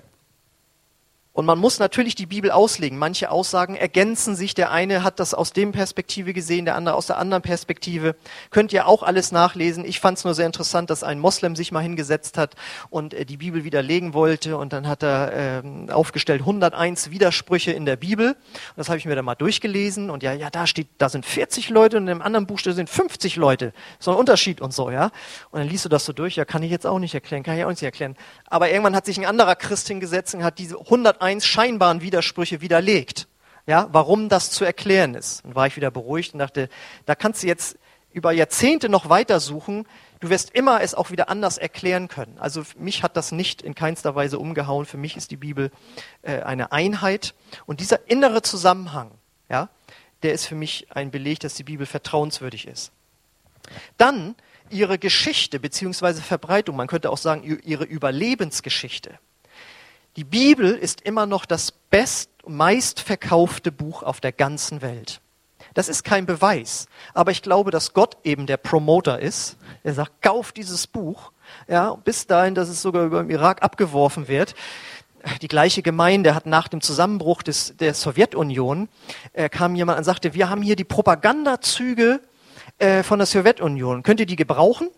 [1.39, 2.97] und man muss natürlich die Bibel auslegen.
[2.97, 4.55] Manche Aussagen ergänzen sich.
[4.55, 8.17] Der eine hat das aus dem Perspektive gesehen, der andere aus der anderen Perspektive.
[8.49, 9.85] Könnt ihr auch alles nachlesen.
[9.85, 12.55] Ich fand es nur sehr interessant, dass ein Moslem sich mal hingesetzt hat
[12.89, 14.57] und äh, die Bibel widerlegen wollte.
[14.57, 18.31] Und dann hat er äh, aufgestellt 101 Widersprüche in der Bibel.
[18.31, 20.09] Und das habe ich mir dann mal durchgelesen.
[20.09, 23.37] Und ja, ja, da steht, da sind 40 Leute und im anderen Buch sind 50
[23.37, 23.71] Leute.
[23.97, 25.05] So ein Unterschied und so, ja.
[25.51, 26.35] Und dann liest du das so durch.
[26.35, 28.17] Ja, kann ich jetzt auch nicht erklären, kann ich auch nicht erklären.
[28.47, 32.61] Aber irgendwann hat sich ein anderer Christ hingesetzt und hat diese 101 eins scheinbaren Widersprüche
[32.61, 33.27] widerlegt.
[33.67, 35.45] Ja, warum das zu erklären ist.
[35.45, 36.69] Dann war ich wieder beruhigt und dachte,
[37.05, 37.77] da kannst du jetzt
[38.11, 39.87] über Jahrzehnte noch weiter suchen.
[40.19, 42.39] Du wirst immer es auch wieder anders erklären können.
[42.39, 44.87] Also mich hat das nicht in keinster Weise umgehauen.
[44.87, 45.71] Für mich ist die Bibel
[46.23, 47.35] äh, eine Einheit.
[47.67, 49.11] Und dieser innere Zusammenhang,
[49.49, 49.69] ja,
[50.23, 52.91] der ist für mich ein Beleg, dass die Bibel vertrauenswürdig ist.
[53.97, 54.33] Dann
[54.71, 59.19] ihre Geschichte beziehungsweise Verbreitung, man könnte auch sagen ihre Überlebensgeschichte.
[60.15, 65.21] Die Bibel ist immer noch das best, meistverkaufte Buch auf der ganzen Welt.
[65.73, 69.57] Das ist kein Beweis, aber ich glaube, dass Gott eben der Promoter ist.
[69.83, 71.31] Er sagt, kauf dieses Buch,
[71.67, 74.55] ja, bis dahin, dass es sogar über den Irak abgeworfen wird.
[75.41, 78.87] Die gleiche Gemeinde hat nach dem Zusammenbruch des, der Sowjetunion
[79.33, 82.21] äh, kam jemand und sagte, wir haben hier die Propagandazüge
[82.77, 84.01] äh, von der Sowjetunion.
[84.03, 84.89] Könnt ihr die gebrauchen?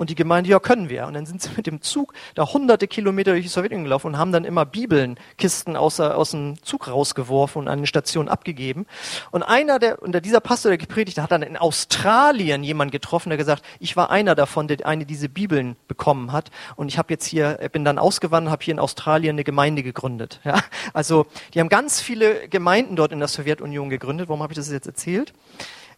[0.00, 1.06] Und die Gemeinde, ja, können wir.
[1.06, 4.16] Und dann sind sie mit dem Zug da hunderte Kilometer durch die Sowjetunion gelaufen und
[4.16, 8.86] haben dann immer Bibelnkisten aus, aus dem Zug rausgeworfen und an den Stationen abgegeben.
[9.30, 13.28] Und einer der, und dieser Pastor, der gepredigt hat, hat dann in Australien jemand getroffen,
[13.28, 16.50] der gesagt, ich war einer davon, der eine diese Bibeln bekommen hat.
[16.76, 20.40] Und ich habe jetzt hier, bin dann ausgewandert, habe hier in Australien eine Gemeinde gegründet.
[20.44, 20.60] Ja?
[20.94, 24.30] Also die haben ganz viele Gemeinden dort in der Sowjetunion gegründet.
[24.30, 25.34] Warum habe ich das jetzt erzählt?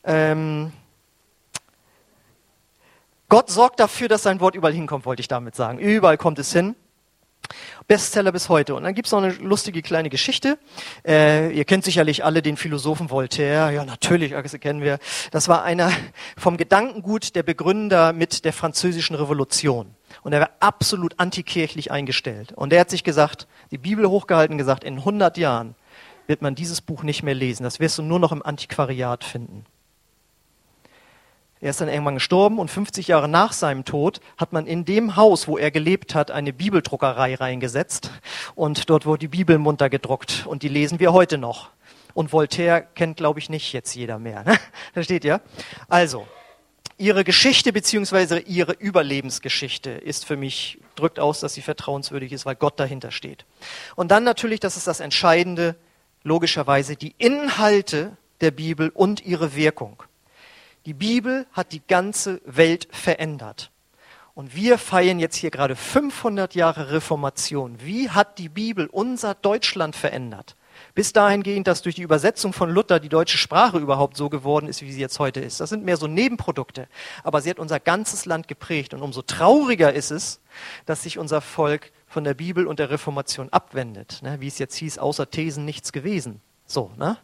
[0.03, 0.73] Ähm,
[3.33, 5.79] Gott sorgt dafür, dass sein Wort überall hinkommt, wollte ich damit sagen.
[5.79, 6.77] Überall kommt es hin.
[7.89, 8.75] Bestseller bis heute.
[8.75, 10.59] Und dann gibt's noch eine lustige kleine Geschichte.
[11.03, 13.73] Äh, ihr kennt sicherlich alle den Philosophen Voltaire.
[13.73, 14.99] Ja, natürlich, das kennen wir.
[15.31, 15.91] Das war einer
[16.37, 19.95] vom Gedankengut der Begründer mit der französischen Revolution.
[20.23, 22.53] Und er war absolut antikirchlich eingestellt.
[22.53, 25.75] Und er hat sich gesagt, die Bibel hochgehalten, gesagt, in 100 Jahren
[26.27, 27.63] wird man dieses Buch nicht mehr lesen.
[27.63, 29.65] Das wirst du nur noch im Antiquariat finden.
[31.63, 35.15] Er ist dann irgendwann gestorben und 50 Jahre nach seinem Tod hat man in dem
[35.15, 38.11] Haus, wo er gelebt hat, eine Bibeldruckerei reingesetzt
[38.57, 41.71] und dort wurde die Bibel munter gedruckt und die lesen wir heute noch.
[42.15, 44.43] Und Voltaire kennt, glaube ich, nicht jetzt jeder mehr.
[44.43, 44.59] Ne?
[44.93, 45.41] Versteht ihr?
[45.89, 46.27] Also,
[46.99, 52.57] ihre Geschichte beziehungsweise ihre Überlebensgeschichte ist für mich, drückt aus, dass sie vertrauenswürdig ist, weil
[52.57, 53.47] Gott dahinter steht.
[53.95, 55.77] Und dann natürlich, das ist das Entscheidende,
[56.25, 60.03] logischerweise die Inhalte der Bibel und ihre Wirkung.
[60.87, 63.71] Die Bibel hat die ganze Welt verändert.
[64.35, 67.77] Und wir feiern jetzt hier gerade 500 Jahre Reformation.
[67.83, 70.57] Wie hat die Bibel unser Deutschland verändert?
[70.95, 74.81] Bis dahingehend, dass durch die Übersetzung von Luther die deutsche Sprache überhaupt so geworden ist,
[74.81, 75.61] wie sie jetzt heute ist.
[75.61, 76.89] Das sind mehr so Nebenprodukte.
[77.23, 78.95] Aber sie hat unser ganzes Land geprägt.
[78.95, 80.41] Und umso trauriger ist es,
[80.87, 84.21] dass sich unser Volk von der Bibel und der Reformation abwendet.
[84.23, 84.41] Ne?
[84.41, 86.41] Wie es jetzt hieß, außer Thesen nichts gewesen.
[86.67, 87.19] So, ne?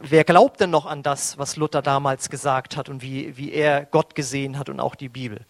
[0.00, 3.84] Wer glaubt denn noch an das, was Luther damals gesagt hat und wie, wie er
[3.84, 5.40] Gott gesehen hat und auch die Bibel?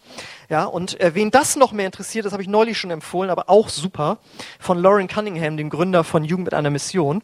[0.49, 3.49] Ja, und äh, wen das noch mehr interessiert, das habe ich neulich schon empfohlen, aber
[3.49, 4.17] auch super,
[4.59, 7.21] von Lauren Cunningham, dem Gründer von Jugend mit einer Mission.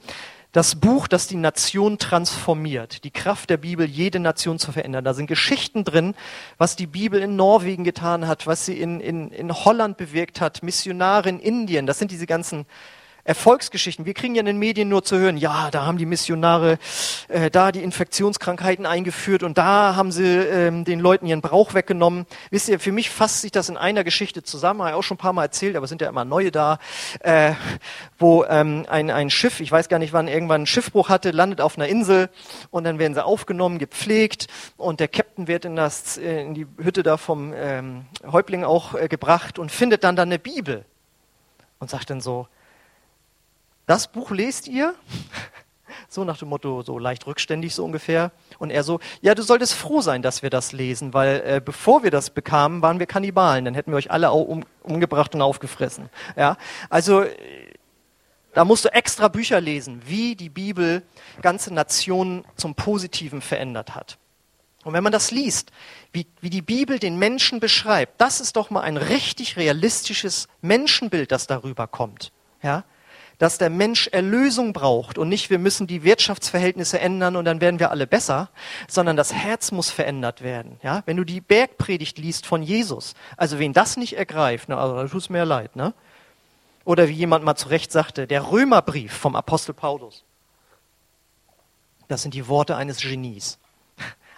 [0.52, 5.04] Das Buch, das die Nation transformiert, die Kraft der Bibel, jede Nation zu verändern.
[5.04, 6.16] Da sind Geschichten drin,
[6.58, 10.64] was die Bibel in Norwegen getan hat, was sie in, in, in Holland bewirkt hat,
[10.64, 11.88] Missionare in Indien.
[11.88, 12.66] Das sind diese ganzen
[13.26, 14.06] Erfolgsgeschichten.
[14.06, 16.78] Wir kriegen ja in den Medien nur zu hören, ja, da haben die Missionare
[17.28, 22.28] äh, da die Infektionskrankheiten eingeführt und da haben sie ähm, den Leuten ihren Brauch weggenommen.
[22.52, 25.16] Wisst ihr, für mich fasst sich das in einer Geschichte zusammen, habe ich auch schon
[25.16, 26.78] ein paar Mal erzählt, aber sind ja immer neue da,
[27.22, 27.54] äh,
[28.20, 31.62] wo ähm, ein, ein Schiff, ich weiß gar nicht wann, irgendwann einen Schiffbruch hatte, landet
[31.62, 32.30] auf einer Insel
[32.70, 34.46] und dann werden sie aufgenommen, gepflegt
[34.78, 38.94] und der Captain wird in, das, äh, in die Hütte da vom ähm, Häuptling auch
[38.94, 40.86] äh, gebracht und findet dann da eine Bibel
[41.80, 42.48] und sagt dann so,
[43.86, 44.96] das Buch lest ihr?
[46.08, 48.32] So nach dem Motto, so leicht rückständig so ungefähr.
[48.60, 52.04] Und er so, ja, du solltest froh sein, dass wir das lesen, weil äh, bevor
[52.04, 53.66] wir das bekamen, waren wir Kannibalen.
[53.66, 56.10] Dann hätten wir euch alle um, umgebracht und aufgefressen.
[56.36, 56.58] Ja,
[56.90, 57.26] also
[58.56, 61.04] da musst du extra Bücher lesen, wie die Bibel
[61.42, 64.18] ganze Nationen zum Positiven verändert hat.
[64.86, 65.72] Und wenn man das liest,
[66.14, 71.32] wie, wie die Bibel den Menschen beschreibt, das ist doch mal ein richtig realistisches Menschenbild,
[71.32, 72.32] das darüber kommt.
[72.62, 72.86] Ja,
[73.38, 77.80] dass der Mensch Erlösung braucht und nicht, wir müssen die Wirtschaftsverhältnisse ändern und dann werden
[77.80, 78.50] wir alle besser,
[78.88, 80.80] sondern das Herz muss verändert werden.
[80.84, 81.04] Ja?
[81.06, 85.08] Wenn du die Bergpredigt liest von Jesus, also wen das nicht ergreift, ne, also da
[85.08, 85.76] tut es mir leid.
[85.76, 85.94] Ne?
[86.84, 90.24] Oder wie jemand mal zu Recht sagte, der Römerbrief vom Apostel Paulus.
[92.08, 93.58] Das sind die Worte eines Genies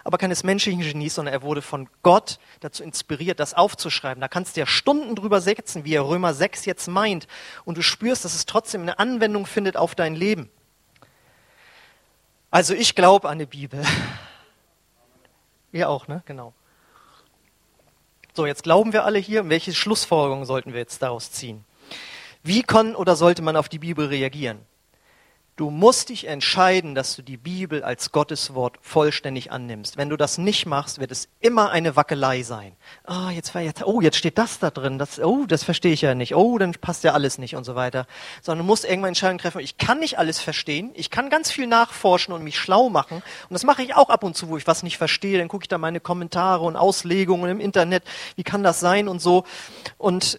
[0.04, 4.20] aber keines menschlichen Genies, sondern er wurde von Gott dazu inspiriert, das aufzuschreiben.
[4.20, 7.26] Da kannst du ja Stunden drüber setzen, wie er Römer 6 jetzt meint.
[7.64, 10.50] Und du spürst, dass es trotzdem eine Anwendung findet auf dein Leben.
[12.50, 13.84] Also ich glaube an die Bibel.
[15.72, 16.22] Ihr auch, ne?
[16.24, 16.54] Genau.
[18.34, 19.48] So, jetzt glauben wir alle hier.
[19.48, 21.64] Welche Schlussfolgerungen sollten wir jetzt daraus ziehen?
[22.42, 24.60] Wie kann oder sollte man auf die Bibel reagieren?
[25.58, 29.96] Du musst dich entscheiden, dass du die Bibel als Gottes Wort vollständig annimmst.
[29.96, 32.76] Wenn du das nicht machst, wird es immer eine Wackelei sein.
[33.02, 35.00] Ah, jetzt war jetzt, oh, jetzt steht das da drin.
[35.00, 36.36] Das, oh, das verstehe ich ja nicht.
[36.36, 38.06] Oh, dann passt ja alles nicht und so weiter.
[38.40, 39.60] Sondern du musst irgendwann Entscheidungen treffen.
[39.60, 40.92] Ich kann nicht alles verstehen.
[40.94, 43.16] Ich kann ganz viel nachforschen und mich schlau machen.
[43.16, 45.38] Und das mache ich auch ab und zu, wo ich was nicht verstehe.
[45.38, 48.04] Dann gucke ich da meine Kommentare und Auslegungen im Internet.
[48.36, 49.42] Wie kann das sein und so.
[49.96, 50.38] Und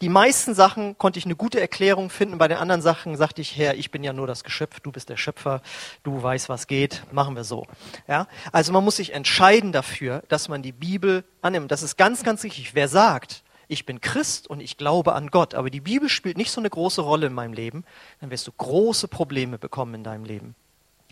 [0.00, 2.38] die meisten Sachen konnte ich eine gute Erklärung finden.
[2.38, 5.08] Bei den anderen Sachen sagte ich, Herr, ich bin ja nur das Geschöpf, du bist
[5.08, 5.62] der Schöpfer,
[6.02, 7.66] du weißt, was geht, machen wir so.
[8.06, 8.28] Ja?
[8.52, 11.70] Also man muss sich entscheiden dafür, dass man die Bibel annimmt.
[11.70, 12.74] Das ist ganz, ganz wichtig.
[12.74, 16.50] Wer sagt, ich bin Christ und ich glaube an Gott, aber die Bibel spielt nicht
[16.50, 17.84] so eine große Rolle in meinem Leben,
[18.20, 20.54] dann wirst du große Probleme bekommen in deinem Leben.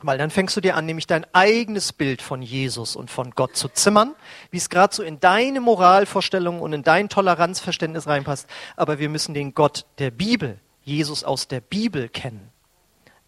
[0.03, 3.57] Weil dann fängst du dir an, nämlich dein eigenes Bild von Jesus und von Gott
[3.57, 4.15] zu zimmern,
[4.51, 8.47] wie es gerade so in deine Moralvorstellungen und in dein Toleranzverständnis reinpasst.
[8.77, 12.51] Aber wir müssen den Gott der Bibel, Jesus aus der Bibel kennen.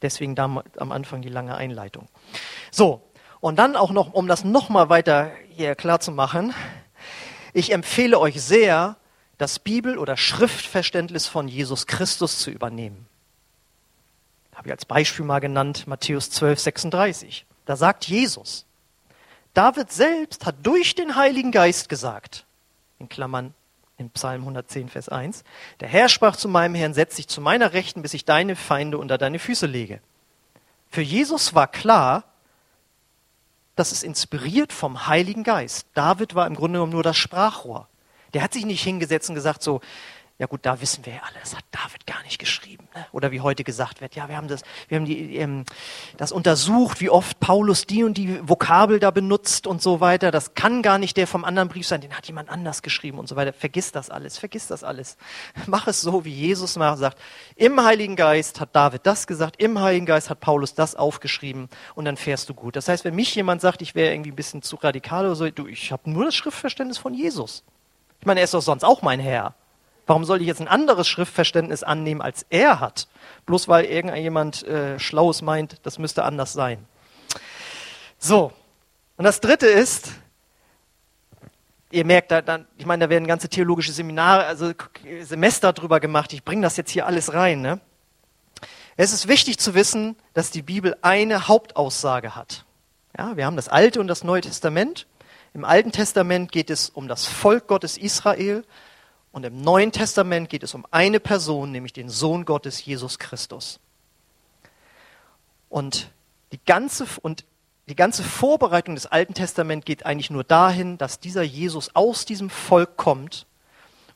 [0.02, 2.06] Deswegen da am Anfang die lange Einleitung.
[2.70, 3.02] So,
[3.40, 6.54] und dann auch noch, um das nochmal weiter hier klar zu machen,
[7.54, 8.96] ich empfehle euch sehr,
[9.38, 13.07] das Bibel- oder Schriftverständnis von Jesus Christus zu übernehmen
[14.58, 17.46] habe ich als Beispiel mal genannt, Matthäus 12, 36.
[17.64, 18.66] Da sagt Jesus,
[19.54, 22.44] David selbst hat durch den Heiligen Geist gesagt,
[22.98, 23.54] in Klammern
[23.98, 25.44] in Psalm 110, Vers 1,
[25.78, 28.98] der Herr sprach zu meinem Herrn, setz dich zu meiner Rechten, bis ich deine Feinde
[28.98, 30.00] unter deine Füße lege.
[30.90, 32.24] Für Jesus war klar,
[33.76, 35.86] dass es inspiriert vom Heiligen Geist.
[35.94, 37.88] David war im Grunde genommen nur das Sprachrohr.
[38.34, 39.80] Der hat sich nicht hingesetzt und gesagt so,
[40.38, 42.86] ja gut, da wissen wir ja alle, das hat David gar nicht geschrieben.
[42.94, 43.04] Ne?
[43.10, 45.64] Oder wie heute gesagt wird, ja, wir haben das, wir haben die, ähm,
[46.16, 50.30] das untersucht, wie oft Paulus die und die Vokabel da benutzt und so weiter.
[50.30, 53.28] Das kann gar nicht der vom anderen Brief sein, den hat jemand anders geschrieben und
[53.28, 53.52] so weiter.
[53.52, 55.16] Vergiss das alles, vergiss das alles.
[55.66, 57.18] Mach es so, wie Jesus mal sagt.
[57.56, 62.04] Im Heiligen Geist hat David das gesagt, im Heiligen Geist hat Paulus das aufgeschrieben und
[62.04, 62.76] dann fährst du gut.
[62.76, 65.50] Das heißt, wenn mich jemand sagt, ich wäre irgendwie ein bisschen zu radikal oder so,
[65.50, 67.64] du, ich habe nur das Schriftverständnis von Jesus.
[68.20, 69.56] Ich meine, er ist doch sonst auch mein Herr.
[70.08, 73.08] Warum soll ich jetzt ein anderes Schriftverständnis annehmen, als er hat?
[73.44, 76.86] Bloß weil irgendjemand äh, Schlaues meint, das müsste anders sein.
[78.18, 78.50] So,
[79.18, 80.08] und das Dritte ist,
[81.90, 84.72] ihr merkt, da, da, ich meine, da werden ganze theologische Seminare, also
[85.20, 86.32] Semester drüber gemacht.
[86.32, 87.60] Ich bringe das jetzt hier alles rein.
[87.60, 87.78] Ne?
[88.96, 92.64] Es ist wichtig zu wissen, dass die Bibel eine Hauptaussage hat.
[93.18, 95.06] Ja, wir haben das Alte und das Neue Testament.
[95.52, 98.64] Im Alten Testament geht es um das Volk Gottes Israel
[99.32, 103.78] und im Neuen Testament geht es um eine Person, nämlich den Sohn Gottes, Jesus Christus.
[105.68, 106.10] Und
[106.52, 107.44] die ganze, und
[107.88, 112.50] die ganze Vorbereitung des Alten Testaments geht eigentlich nur dahin, dass dieser Jesus aus diesem
[112.50, 113.46] Volk kommt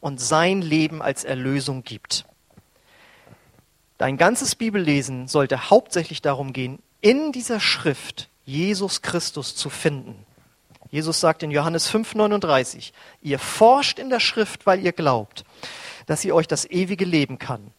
[0.01, 2.27] und sein Leben als Erlösung gibt.
[3.98, 10.27] Dein ganzes Bibellesen sollte hauptsächlich darum gehen, in dieser Schrift Jesus Christus zu finden.
[10.92, 15.44] Jesus sagt in Johannes 5:39, ihr forscht in der Schrift, weil ihr glaubt,
[16.07, 17.72] dass sie euch das ewige Leben kann,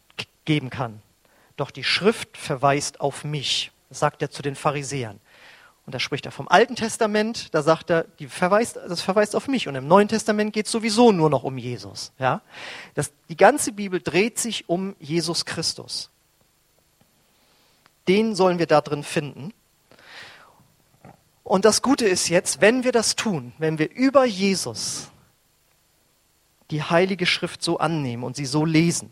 [0.45, 0.99] geben kann.
[1.55, 5.19] Doch die Schrift verweist auf mich, sagt er zu den Pharisäern.
[5.85, 9.47] Und da spricht er vom Alten Testament, da sagt er, die verweist, das verweist auf
[9.47, 9.67] mich.
[9.67, 12.13] Und im Neuen Testament geht es sowieso nur noch um Jesus.
[12.17, 12.41] Ja?
[12.95, 16.09] Das, die ganze Bibel dreht sich um Jesus Christus.
[18.07, 19.53] Den sollen wir da drin finden.
[21.43, 25.09] Und das Gute ist jetzt, wenn wir das tun, wenn wir über Jesus
[26.71, 29.11] die Heilige Schrift so annehmen und sie so lesen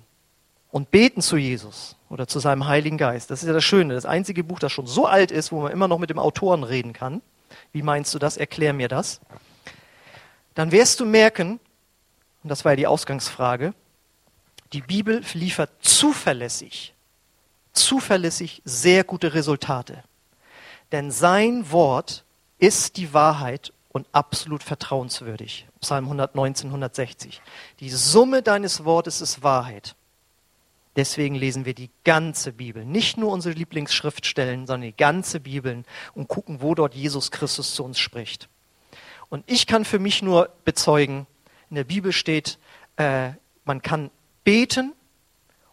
[0.72, 4.06] und beten zu Jesus oder zu seinem Heiligen Geist, das ist ja das Schöne, das
[4.06, 6.94] einzige Buch, das schon so alt ist, wo man immer noch mit dem Autoren reden
[6.94, 7.22] kann.
[7.74, 8.38] Wie meinst du das?
[8.38, 9.20] Erklär mir das.
[10.56, 11.60] Dann wirst du merken,
[12.44, 13.74] und das war ja die Ausgangsfrage,
[14.72, 16.94] die Bibel liefert zuverlässig,
[17.74, 20.04] zuverlässig sehr gute Resultate.
[20.92, 22.26] Denn sein Wort
[22.58, 25.68] ist die Wahrheit und absolut vertrauenswürdig.
[25.80, 27.42] Psalm 119, 160.
[27.80, 29.96] Die Summe deines Wortes ist Wahrheit.
[30.96, 36.28] Deswegen lesen wir die ganze Bibel, nicht nur unsere Lieblingsschriftstellen, sondern die ganze Bibel und
[36.28, 38.50] gucken, wo dort Jesus Christus zu uns spricht.
[39.30, 41.28] Und ich kann für mich nur bezeugen,
[41.70, 42.60] in der Bibel steht,
[42.98, 43.32] äh,
[43.64, 44.12] man kann
[44.44, 44.94] beten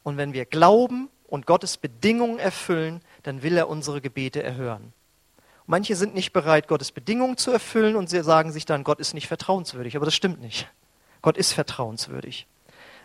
[0.04, 4.92] und wenn wir glauben und Gottes Bedingungen erfüllen, dann will er unsere Gebete erhören.
[5.70, 9.12] Manche sind nicht bereit, Gottes Bedingungen zu erfüllen und sie sagen sich dann, Gott ist
[9.12, 9.96] nicht vertrauenswürdig.
[9.96, 10.66] Aber das stimmt nicht.
[11.20, 12.46] Gott ist vertrauenswürdig.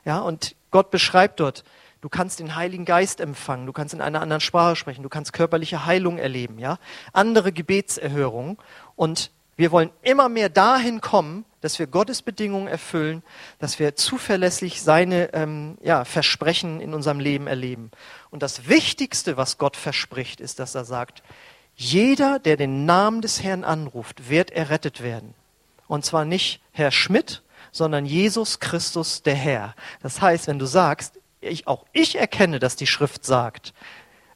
[0.06, 1.66] Ja, und Gott beschreibt dort,
[2.00, 5.34] du kannst den Heiligen Geist empfangen, du kannst in einer anderen Sprache sprechen, du kannst
[5.34, 6.80] körperliche Heilung erleben, ja,
[7.12, 8.58] andere Gebetserhörungen
[8.96, 13.22] und Wir wollen immer mehr dahin kommen, dass wir Gottes Bedingungen erfüllen,
[13.60, 17.92] dass wir zuverlässig seine ähm, ja, Versprechen in unserem Leben erleben.
[18.32, 21.22] Und das Wichtigste, was Gott verspricht, ist, dass er sagt,
[21.76, 25.34] jeder, der den Namen des Herrn anruft, wird errettet werden.
[25.88, 29.76] Und zwar nicht Herr Schmidt, sondern Jesus Christus der Herr.
[30.02, 33.74] Das heißt, wenn du sagst, ich, auch ich erkenne, dass die Schrift sagt,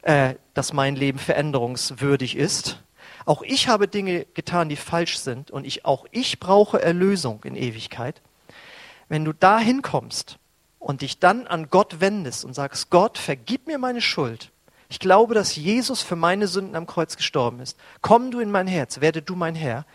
[0.02, 2.82] äh, dass mein Leben veränderungswürdig ist,
[3.26, 7.56] auch ich habe Dinge getan, die falsch sind und ich, auch ich brauche Erlösung in
[7.56, 8.22] Ewigkeit.
[9.10, 10.38] Wenn du dahin kommst
[10.80, 14.52] und dich dann an Gott wendest und sagst, Gott, vergib mir meine Schuld.
[14.90, 17.78] Ich glaube, dass Jesus für meine Sünden am Kreuz gestorben ist.
[18.02, 19.86] Komm du in mein Herz, werde du mein Herr,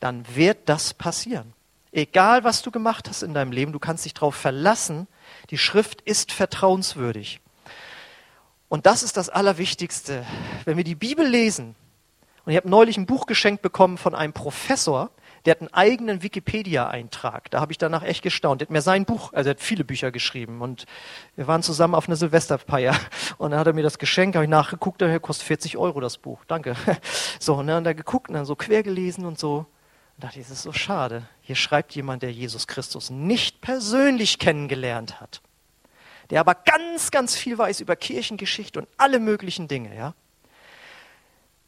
[0.00, 1.52] dann wird das passieren.
[1.92, 5.06] Egal, was du gemacht hast in deinem Leben, du kannst dich darauf verlassen,
[5.50, 7.40] die Schrift ist vertrauenswürdig.
[8.68, 10.24] Und das ist das Allerwichtigste.
[10.64, 11.76] Wenn wir die Bibel lesen,
[12.44, 15.10] und ich habe neulich ein Buch geschenkt bekommen von einem Professor,
[15.44, 17.50] der hat einen eigenen Wikipedia-Eintrag.
[17.50, 18.60] Da habe ich danach echt gestaunt.
[18.60, 20.60] Der hat mir sein Buch, also er hat viele Bücher geschrieben.
[20.60, 20.86] Und
[21.34, 22.94] wir waren zusammen auf einer Silvesterfeier.
[23.38, 26.18] Und dann hat er mir das geschenkt, habe ich nachgeguckt, daher kostet 40 Euro das
[26.18, 26.44] Buch.
[26.46, 26.76] Danke.
[27.38, 29.66] So, und dann da geguckt und dann so quer gelesen und so.
[30.16, 31.24] Und dachte das ist so schade.
[31.40, 35.40] Hier schreibt jemand, der Jesus Christus nicht persönlich kennengelernt hat.
[36.30, 40.14] Der aber ganz, ganz viel weiß über Kirchengeschichte und alle möglichen Dinge, ja.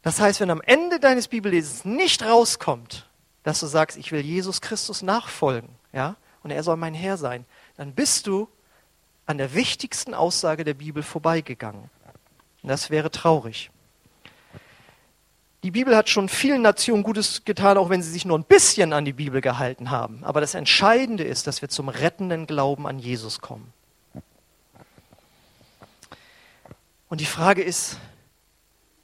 [0.01, 3.07] Das heißt, wenn am Ende deines Bibellesens nicht rauskommt,
[3.45, 7.45] dass du sagst, ich will Jesus Christus nachfolgen, ja, und er soll mein Herr sein,
[7.77, 8.49] dann bist du
[9.27, 11.91] an der wichtigsten Aussage der Bibel vorbeigegangen.
[12.63, 13.69] Und das wäre traurig.
[15.61, 18.93] Die Bibel hat schon vielen Nationen Gutes getan, auch wenn sie sich nur ein bisschen
[18.93, 20.23] an die Bibel gehalten haben.
[20.23, 23.71] Aber das Entscheidende ist, dass wir zum rettenden Glauben an Jesus kommen.
[27.09, 27.99] Und die Frage ist,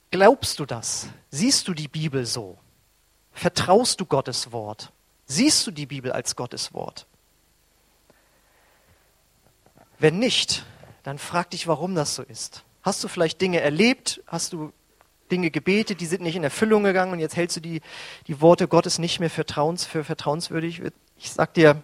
[0.10, 1.10] glaubst du das?
[1.30, 2.58] Siehst du die Bibel so?
[3.34, 4.92] Vertraust du Gottes Wort?
[5.26, 7.08] Siehst du die Bibel als Gottes Wort?
[10.00, 10.66] Wenn nicht,
[11.04, 12.64] dann frag dich, warum das so ist.
[12.82, 14.22] Hast du vielleicht Dinge erlebt?
[14.28, 14.74] Hast du
[15.32, 17.82] Dinge gebetet, die sind nicht in Erfüllung gegangen und jetzt hältst du die,
[18.28, 20.82] die Worte Gottes nicht mehr vertrauens, für vertrauenswürdig.
[21.18, 21.82] Ich sag dir,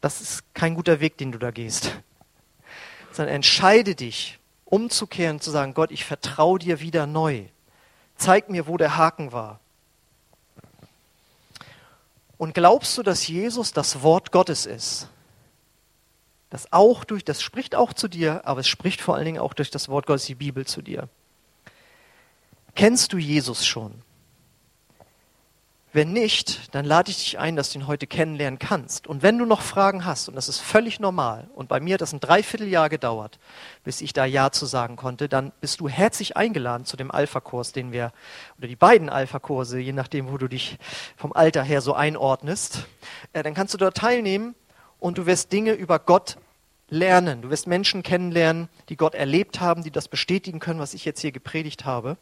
[0.00, 1.96] das ist kein guter Weg, den du da gehst.
[3.10, 7.46] Sondern entscheide dich, umzukehren, zu sagen, Gott, ich vertraue dir wieder neu.
[8.16, 9.60] Zeig mir, wo der Haken war.
[12.38, 15.08] Und glaubst du, dass Jesus das Wort Gottes ist?
[16.50, 19.52] Das auch durch, das spricht auch zu dir, aber es spricht vor allen Dingen auch
[19.52, 21.08] durch das Wort Gottes, die Bibel zu dir.
[22.74, 23.92] Kennst du Jesus schon?
[25.92, 29.06] Wenn nicht, dann lade ich dich ein, dass du ihn heute kennenlernen kannst.
[29.06, 32.02] Und wenn du noch Fragen hast, und das ist völlig normal, und bei mir hat
[32.02, 33.38] das ein Dreivierteljahr gedauert,
[33.84, 37.72] bis ich da Ja zu sagen konnte, dann bist du herzlich eingeladen zu dem Alpha-Kurs,
[37.72, 38.12] den wir,
[38.58, 40.78] oder die beiden Alpha-Kurse, je nachdem, wo du dich
[41.16, 42.86] vom Alter her so einordnest.
[43.32, 44.54] Äh, dann kannst du dort teilnehmen
[44.98, 46.36] und du wirst Dinge über Gott
[46.90, 47.40] lernen.
[47.40, 51.20] Du wirst Menschen kennenlernen, die Gott erlebt haben, die das bestätigen können, was ich jetzt
[51.20, 52.18] hier gepredigt habe.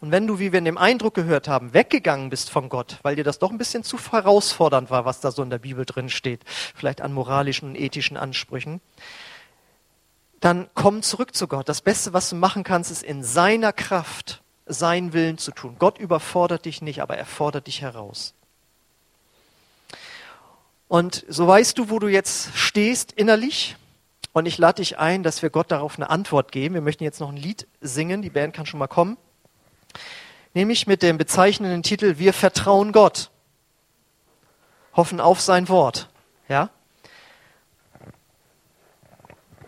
[0.00, 3.16] Und wenn du, wie wir in dem Eindruck gehört haben, weggegangen bist von Gott, weil
[3.16, 6.08] dir das doch ein bisschen zu herausfordernd war, was da so in der Bibel drin
[6.08, 8.80] steht, vielleicht an moralischen und ethischen Ansprüchen,
[10.40, 11.68] dann komm zurück zu Gott.
[11.68, 15.76] Das Beste, was du machen kannst, ist in seiner Kraft seinen Willen zu tun.
[15.78, 18.34] Gott überfordert dich nicht, aber er fordert dich heraus.
[20.88, 23.76] Und so weißt du, wo du jetzt stehst innerlich.
[24.32, 26.74] Und ich lade dich ein, dass wir Gott darauf eine Antwort geben.
[26.74, 28.22] Wir möchten jetzt noch ein Lied singen.
[28.22, 29.16] Die Band kann schon mal kommen
[30.54, 33.30] nämlich mit dem bezeichnenden Titel Wir vertrauen Gott,
[34.94, 36.08] hoffen auf sein Wort.
[36.48, 36.70] Ja?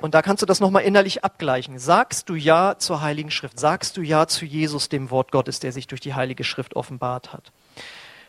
[0.02, 1.78] Und da kannst du das nochmal innerlich abgleichen.
[1.78, 3.60] Sagst du Ja zur Heiligen Schrift?
[3.60, 7.32] Sagst du Ja zu Jesus, dem Wort Gottes, der sich durch die Heilige Schrift offenbart
[7.32, 7.52] hat?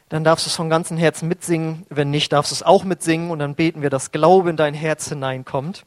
[0.09, 1.87] Dann darfst du es von ganzem Herzen mitsingen.
[1.89, 3.31] Wenn nicht, darfst du es auch mitsingen.
[3.31, 5.83] Und dann beten wir, dass Glaube in dein Herz hineinkommt.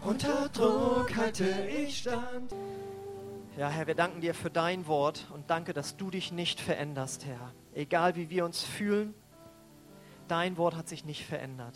[0.00, 2.54] Unter Druck halte ich stand.
[3.58, 7.26] Ja, Herr, wir danken dir für dein Wort und danke, dass du dich nicht veränderst,
[7.26, 7.52] Herr.
[7.74, 9.12] Egal wie wir uns fühlen,
[10.26, 11.74] dein Wort hat sich nicht verändert.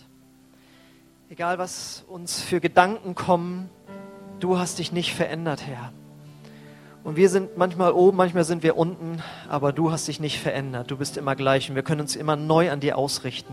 [1.29, 3.68] Egal was uns für Gedanken kommen,
[4.41, 5.93] du hast dich nicht verändert, Herr.
[7.05, 10.91] Und wir sind manchmal oben, manchmal sind wir unten, aber du hast dich nicht verändert.
[10.91, 13.53] Du bist immer gleich und wir können uns immer neu an dir ausrichten.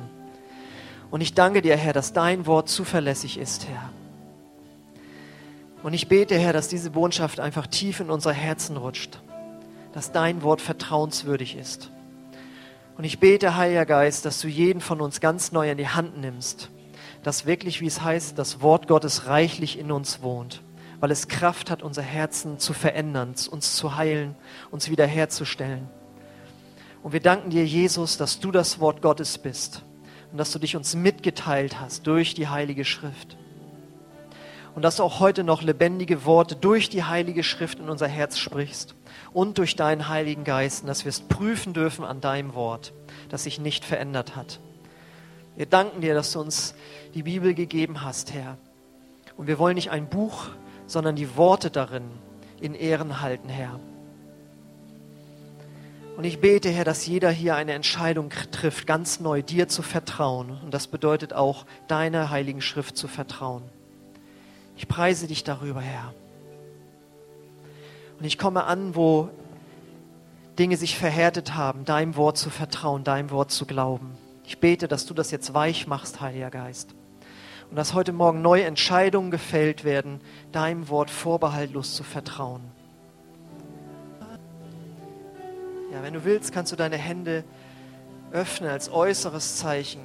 [1.12, 3.92] Und ich danke dir, Herr, dass dein Wort zuverlässig ist, Herr.
[5.84, 9.22] Und ich bete, Herr, dass diese Botschaft einfach tief in unser Herzen rutscht,
[9.92, 11.92] dass dein Wort vertrauenswürdig ist.
[12.98, 16.18] Und ich bete, Heiliger Geist, dass du jeden von uns ganz neu in die Hand
[16.18, 16.70] nimmst,
[17.22, 20.62] dass wirklich, wie es heißt, das Wort Gottes reichlich in uns wohnt,
[21.02, 24.36] weil es Kraft hat, unser Herzen zu verändern, uns zu heilen,
[24.72, 25.90] uns wiederherzustellen.
[27.02, 29.84] Und wir danken dir, Jesus, dass du das Wort Gottes bist
[30.32, 33.36] und dass du dich uns mitgeteilt hast durch die Heilige Schrift.
[34.76, 38.40] Und dass du auch heute noch lebendige Worte durch die Heilige Schrift in unser Herz
[38.40, 38.96] sprichst
[39.32, 42.94] und durch deinen Heiligen Geist, und dass wir es prüfen dürfen an deinem Wort,
[43.30, 44.60] das sich nicht verändert hat.
[45.56, 46.74] Wir danken dir, dass du uns
[47.14, 48.58] die Bibel gegeben hast, Herr.
[49.38, 50.48] Und wir wollen nicht ein Buch,
[50.88, 52.06] sondern die Worte darin
[52.60, 53.80] in Ehren halten, Herr.
[56.18, 60.60] Und ich bete, Herr, dass jeder hier eine Entscheidung trifft, ganz neu dir zu vertrauen.
[60.64, 63.64] Und das bedeutet auch, deiner heiligen Schrift zu vertrauen.
[64.76, 66.14] Ich preise dich darüber, Herr.
[68.20, 69.30] Und ich komme an, wo
[70.58, 74.12] Dinge sich verhärtet haben, deinem Wort zu vertrauen, deinem Wort zu glauben.
[74.46, 76.94] Ich bete, dass du das jetzt weich machst, Heiliger Geist.
[77.70, 80.22] Und dass heute Morgen neue Entscheidungen gefällt werden,
[80.52, 82.62] deinem Wort vorbehaltlos zu vertrauen.
[85.92, 87.44] Ja, wenn du willst, kannst du deine Hände
[88.32, 90.02] öffnen als äußeres Zeichen,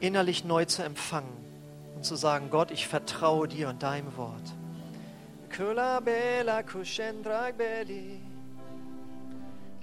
[0.00, 1.39] innerlich neu zu empfangen
[2.00, 4.54] und zu sagen, Gott, ich vertraue dir und deinem Wort.
[5.54, 8.22] Kula bela kushendrak beli,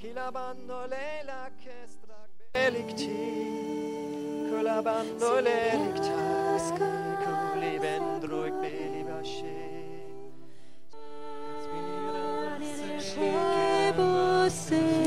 [0.02, 6.58] kila bandolela kestrak belikti, kula bandolelikta,
[7.54, 9.06] kuli bendruik beli.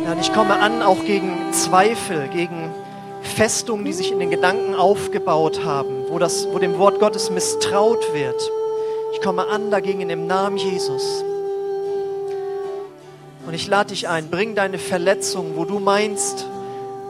[0.05, 2.73] Ja, und ich komme an auch gegen Zweifel, gegen
[3.41, 8.13] Festungen, die sich in den Gedanken aufgebaut haben, wo, das, wo dem Wort Gottes misstraut
[8.13, 8.39] wird.
[9.15, 11.25] Ich komme an dagegen dem Namen Jesus.
[13.47, 16.47] Und ich lade dich ein, bring deine Verletzung, wo du meinst,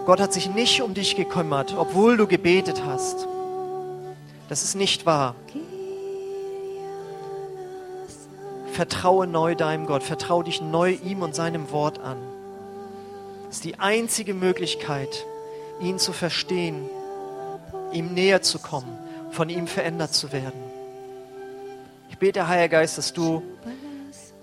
[0.06, 3.26] Gott hat sich nicht um dich gekümmert, obwohl du gebetet hast.
[4.48, 5.34] Das ist nicht wahr.
[8.72, 12.18] Vertraue neu deinem Gott, vertraue dich neu ihm und seinem Wort an.
[13.48, 15.26] Das ist die einzige Möglichkeit,
[15.80, 16.88] ihn zu verstehen,
[17.92, 18.98] ihm näher zu kommen,
[19.30, 20.60] von ihm verändert zu werden.
[22.08, 23.42] Ich bete, Heiliger Geist, dass du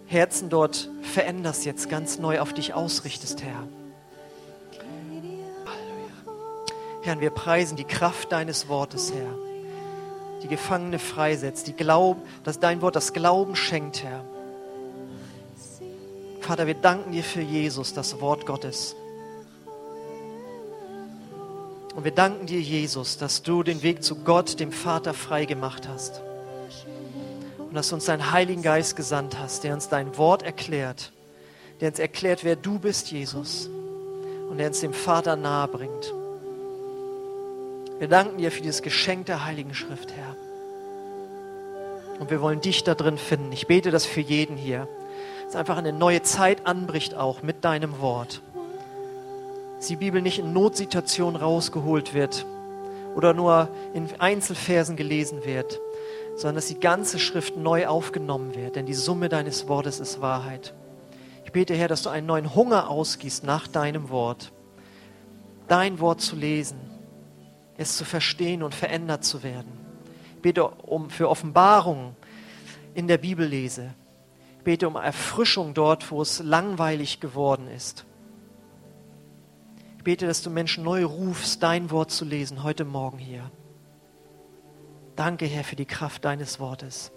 [0.08, 3.68] Herzen dort veränderst, jetzt ganz neu auf dich ausrichtest, Herr.
[7.04, 9.48] Herr, wir preisen die Kraft deines Wortes, Herr
[10.44, 14.24] die Gefangene freisetzt, die Glaub, dass dein Wort das Glauben schenkt, Herr.
[16.42, 18.96] Vater, wir danken dir für Jesus, das Wort Gottes.
[21.98, 25.88] Und wir danken dir, Jesus, dass du den Weg zu Gott, dem Vater, frei gemacht
[25.88, 26.22] hast.
[27.58, 31.12] Und dass du uns deinen Heiligen Geist gesandt hast, der uns dein Wort erklärt,
[31.82, 33.68] der uns erklärt, wer du bist, Jesus,
[34.48, 36.14] und der uns dem Vater nahe bringt.
[37.98, 40.36] Wir danken dir für dieses Geschenk der Heiligen Schrift, Herr.
[42.20, 43.52] Und wir wollen dich da drin finden.
[43.54, 44.88] Ich bete das für jeden hier.
[45.48, 48.43] Dass einfach eine neue Zeit anbricht auch mit deinem Wort.
[49.78, 52.46] Dass die Bibel nicht in Notsituationen rausgeholt wird
[53.16, 55.80] oder nur in Einzelversen gelesen wird,
[56.36, 58.76] sondern dass die ganze Schrift neu aufgenommen wird.
[58.76, 60.74] Denn die Summe deines Wortes ist Wahrheit.
[61.46, 64.52] Ich bete, Herr, dass du einen neuen Hunger ausgießt nach deinem Wort.
[65.68, 66.88] Dein Wort zu lesen
[67.78, 69.72] es zu verstehen und verändert zu werden.
[70.36, 72.16] Ich bete um, für Offenbarung
[72.96, 73.94] in der Bibel lese.
[74.58, 78.06] Ich bete um Erfrischung dort, wo es langweilig geworden ist.
[80.08, 83.51] Ich bete, dass du Menschen neu rufst, dein Wort zu lesen heute Morgen hier.
[85.18, 87.12] Danke, Herr, für die Kraft deines Wortes.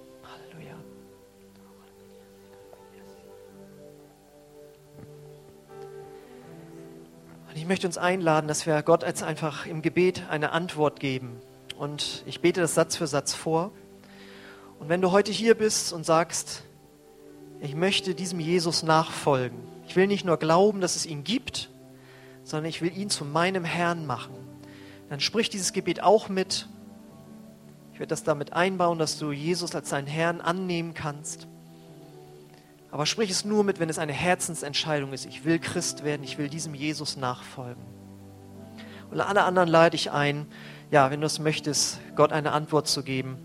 [7.48, 11.40] Und ich möchte uns einladen, dass wir Gott jetzt einfach im Gebet eine Antwort geben.
[11.78, 13.70] Und ich bete das Satz für Satz vor.
[14.80, 16.64] Und wenn du heute hier bist und sagst,
[17.60, 21.70] ich möchte diesem Jesus nachfolgen, ich will nicht nur glauben, dass es ihn gibt,
[22.44, 24.34] sondern ich will ihn zu meinem Herrn machen,
[25.08, 26.68] dann sprich dieses Gebet auch mit.
[27.92, 31.48] Ich werde das damit einbauen, dass du Jesus als deinen Herrn annehmen kannst.
[32.90, 35.26] Aber sprich es nur mit, wenn es eine Herzensentscheidung ist.
[35.26, 37.82] Ich will Christ werden, ich will diesem Jesus nachfolgen.
[39.10, 40.46] Und alle anderen lade ich ein,
[40.90, 43.38] ja, wenn du es möchtest, Gott eine Antwort zu geben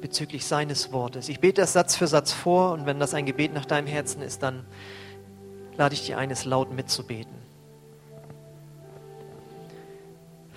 [0.00, 1.28] bezüglich seines Wortes.
[1.28, 4.22] Ich bete das Satz für Satz vor und wenn das ein Gebet nach deinem Herzen
[4.22, 4.64] ist, dann
[5.76, 7.39] lade ich dich ein, es laut mitzubeten.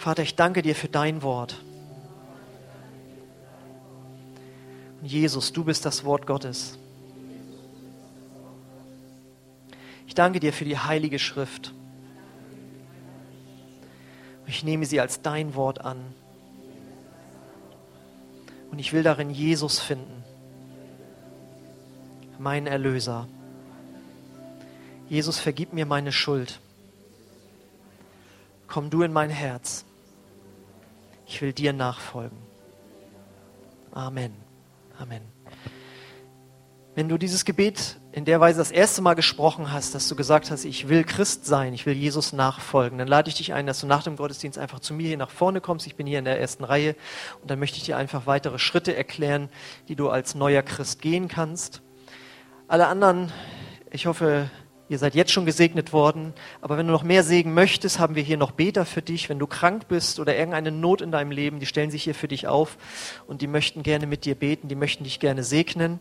[0.03, 1.63] Vater, ich danke dir für dein Wort.
[4.99, 6.77] Und Jesus, du bist das Wort Gottes.
[10.05, 11.73] Ich danke dir für die heilige Schrift.
[14.45, 16.13] Ich nehme sie als dein Wort an.
[18.71, 20.25] Und ich will darin Jesus finden,
[22.39, 23.29] meinen Erlöser.
[25.07, 26.59] Jesus, vergib mir meine Schuld.
[28.67, 29.85] Komm du in mein Herz.
[31.25, 32.37] Ich will dir nachfolgen.
[33.91, 34.33] Amen.
[34.97, 35.21] Amen.
[36.95, 40.51] Wenn du dieses Gebet in der Weise das erste Mal gesprochen hast, dass du gesagt
[40.51, 43.81] hast, ich will Christ sein, ich will Jesus nachfolgen, dann lade ich dich ein, dass
[43.81, 45.87] du nach dem Gottesdienst einfach zu mir hier nach vorne kommst.
[45.87, 46.95] Ich bin hier in der ersten Reihe
[47.41, 49.49] und dann möchte ich dir einfach weitere Schritte erklären,
[49.87, 51.81] die du als neuer Christ gehen kannst.
[52.67, 53.31] Alle anderen,
[53.89, 54.51] ich hoffe,
[54.89, 58.23] Ihr seid jetzt schon gesegnet worden, aber wenn du noch mehr Segen möchtest, haben wir
[58.23, 59.29] hier noch Beter für dich.
[59.29, 62.27] Wenn du krank bist oder irgendeine Not in deinem Leben, die stellen sich hier für
[62.27, 62.77] dich auf
[63.25, 65.99] und die möchten gerne mit dir beten, die möchten dich gerne segnen.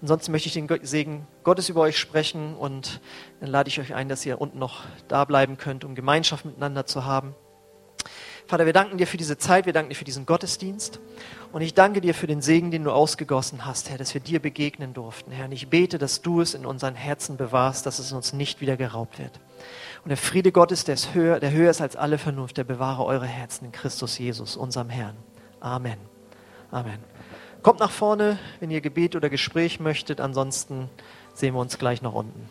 [0.00, 3.00] Ansonsten möchte ich den Segen Gottes über euch sprechen und
[3.40, 6.86] dann lade ich euch ein, dass ihr unten noch da bleiben könnt, um Gemeinschaft miteinander
[6.86, 7.34] zu haben.
[8.46, 11.00] Vater, wir danken dir für diese Zeit, wir danken dir für diesen Gottesdienst
[11.52, 14.40] und ich danke dir für den Segen, den du ausgegossen hast, Herr, dass wir dir
[14.40, 15.46] begegnen durften, Herr.
[15.46, 18.76] Und ich bete, dass du es in unseren Herzen bewahrst, dass es uns nicht wieder
[18.76, 19.40] geraubt wird.
[20.04, 23.04] Und der Friede Gottes, der, ist höher, der höher ist als alle Vernunft, der bewahre
[23.04, 25.16] eure Herzen in Christus Jesus, unserem Herrn.
[25.60, 25.98] Amen.
[26.70, 26.98] Amen.
[27.62, 30.90] Kommt nach vorne, wenn ihr Gebet oder Gespräch möchtet, ansonsten
[31.32, 32.48] sehen wir uns gleich noch unten.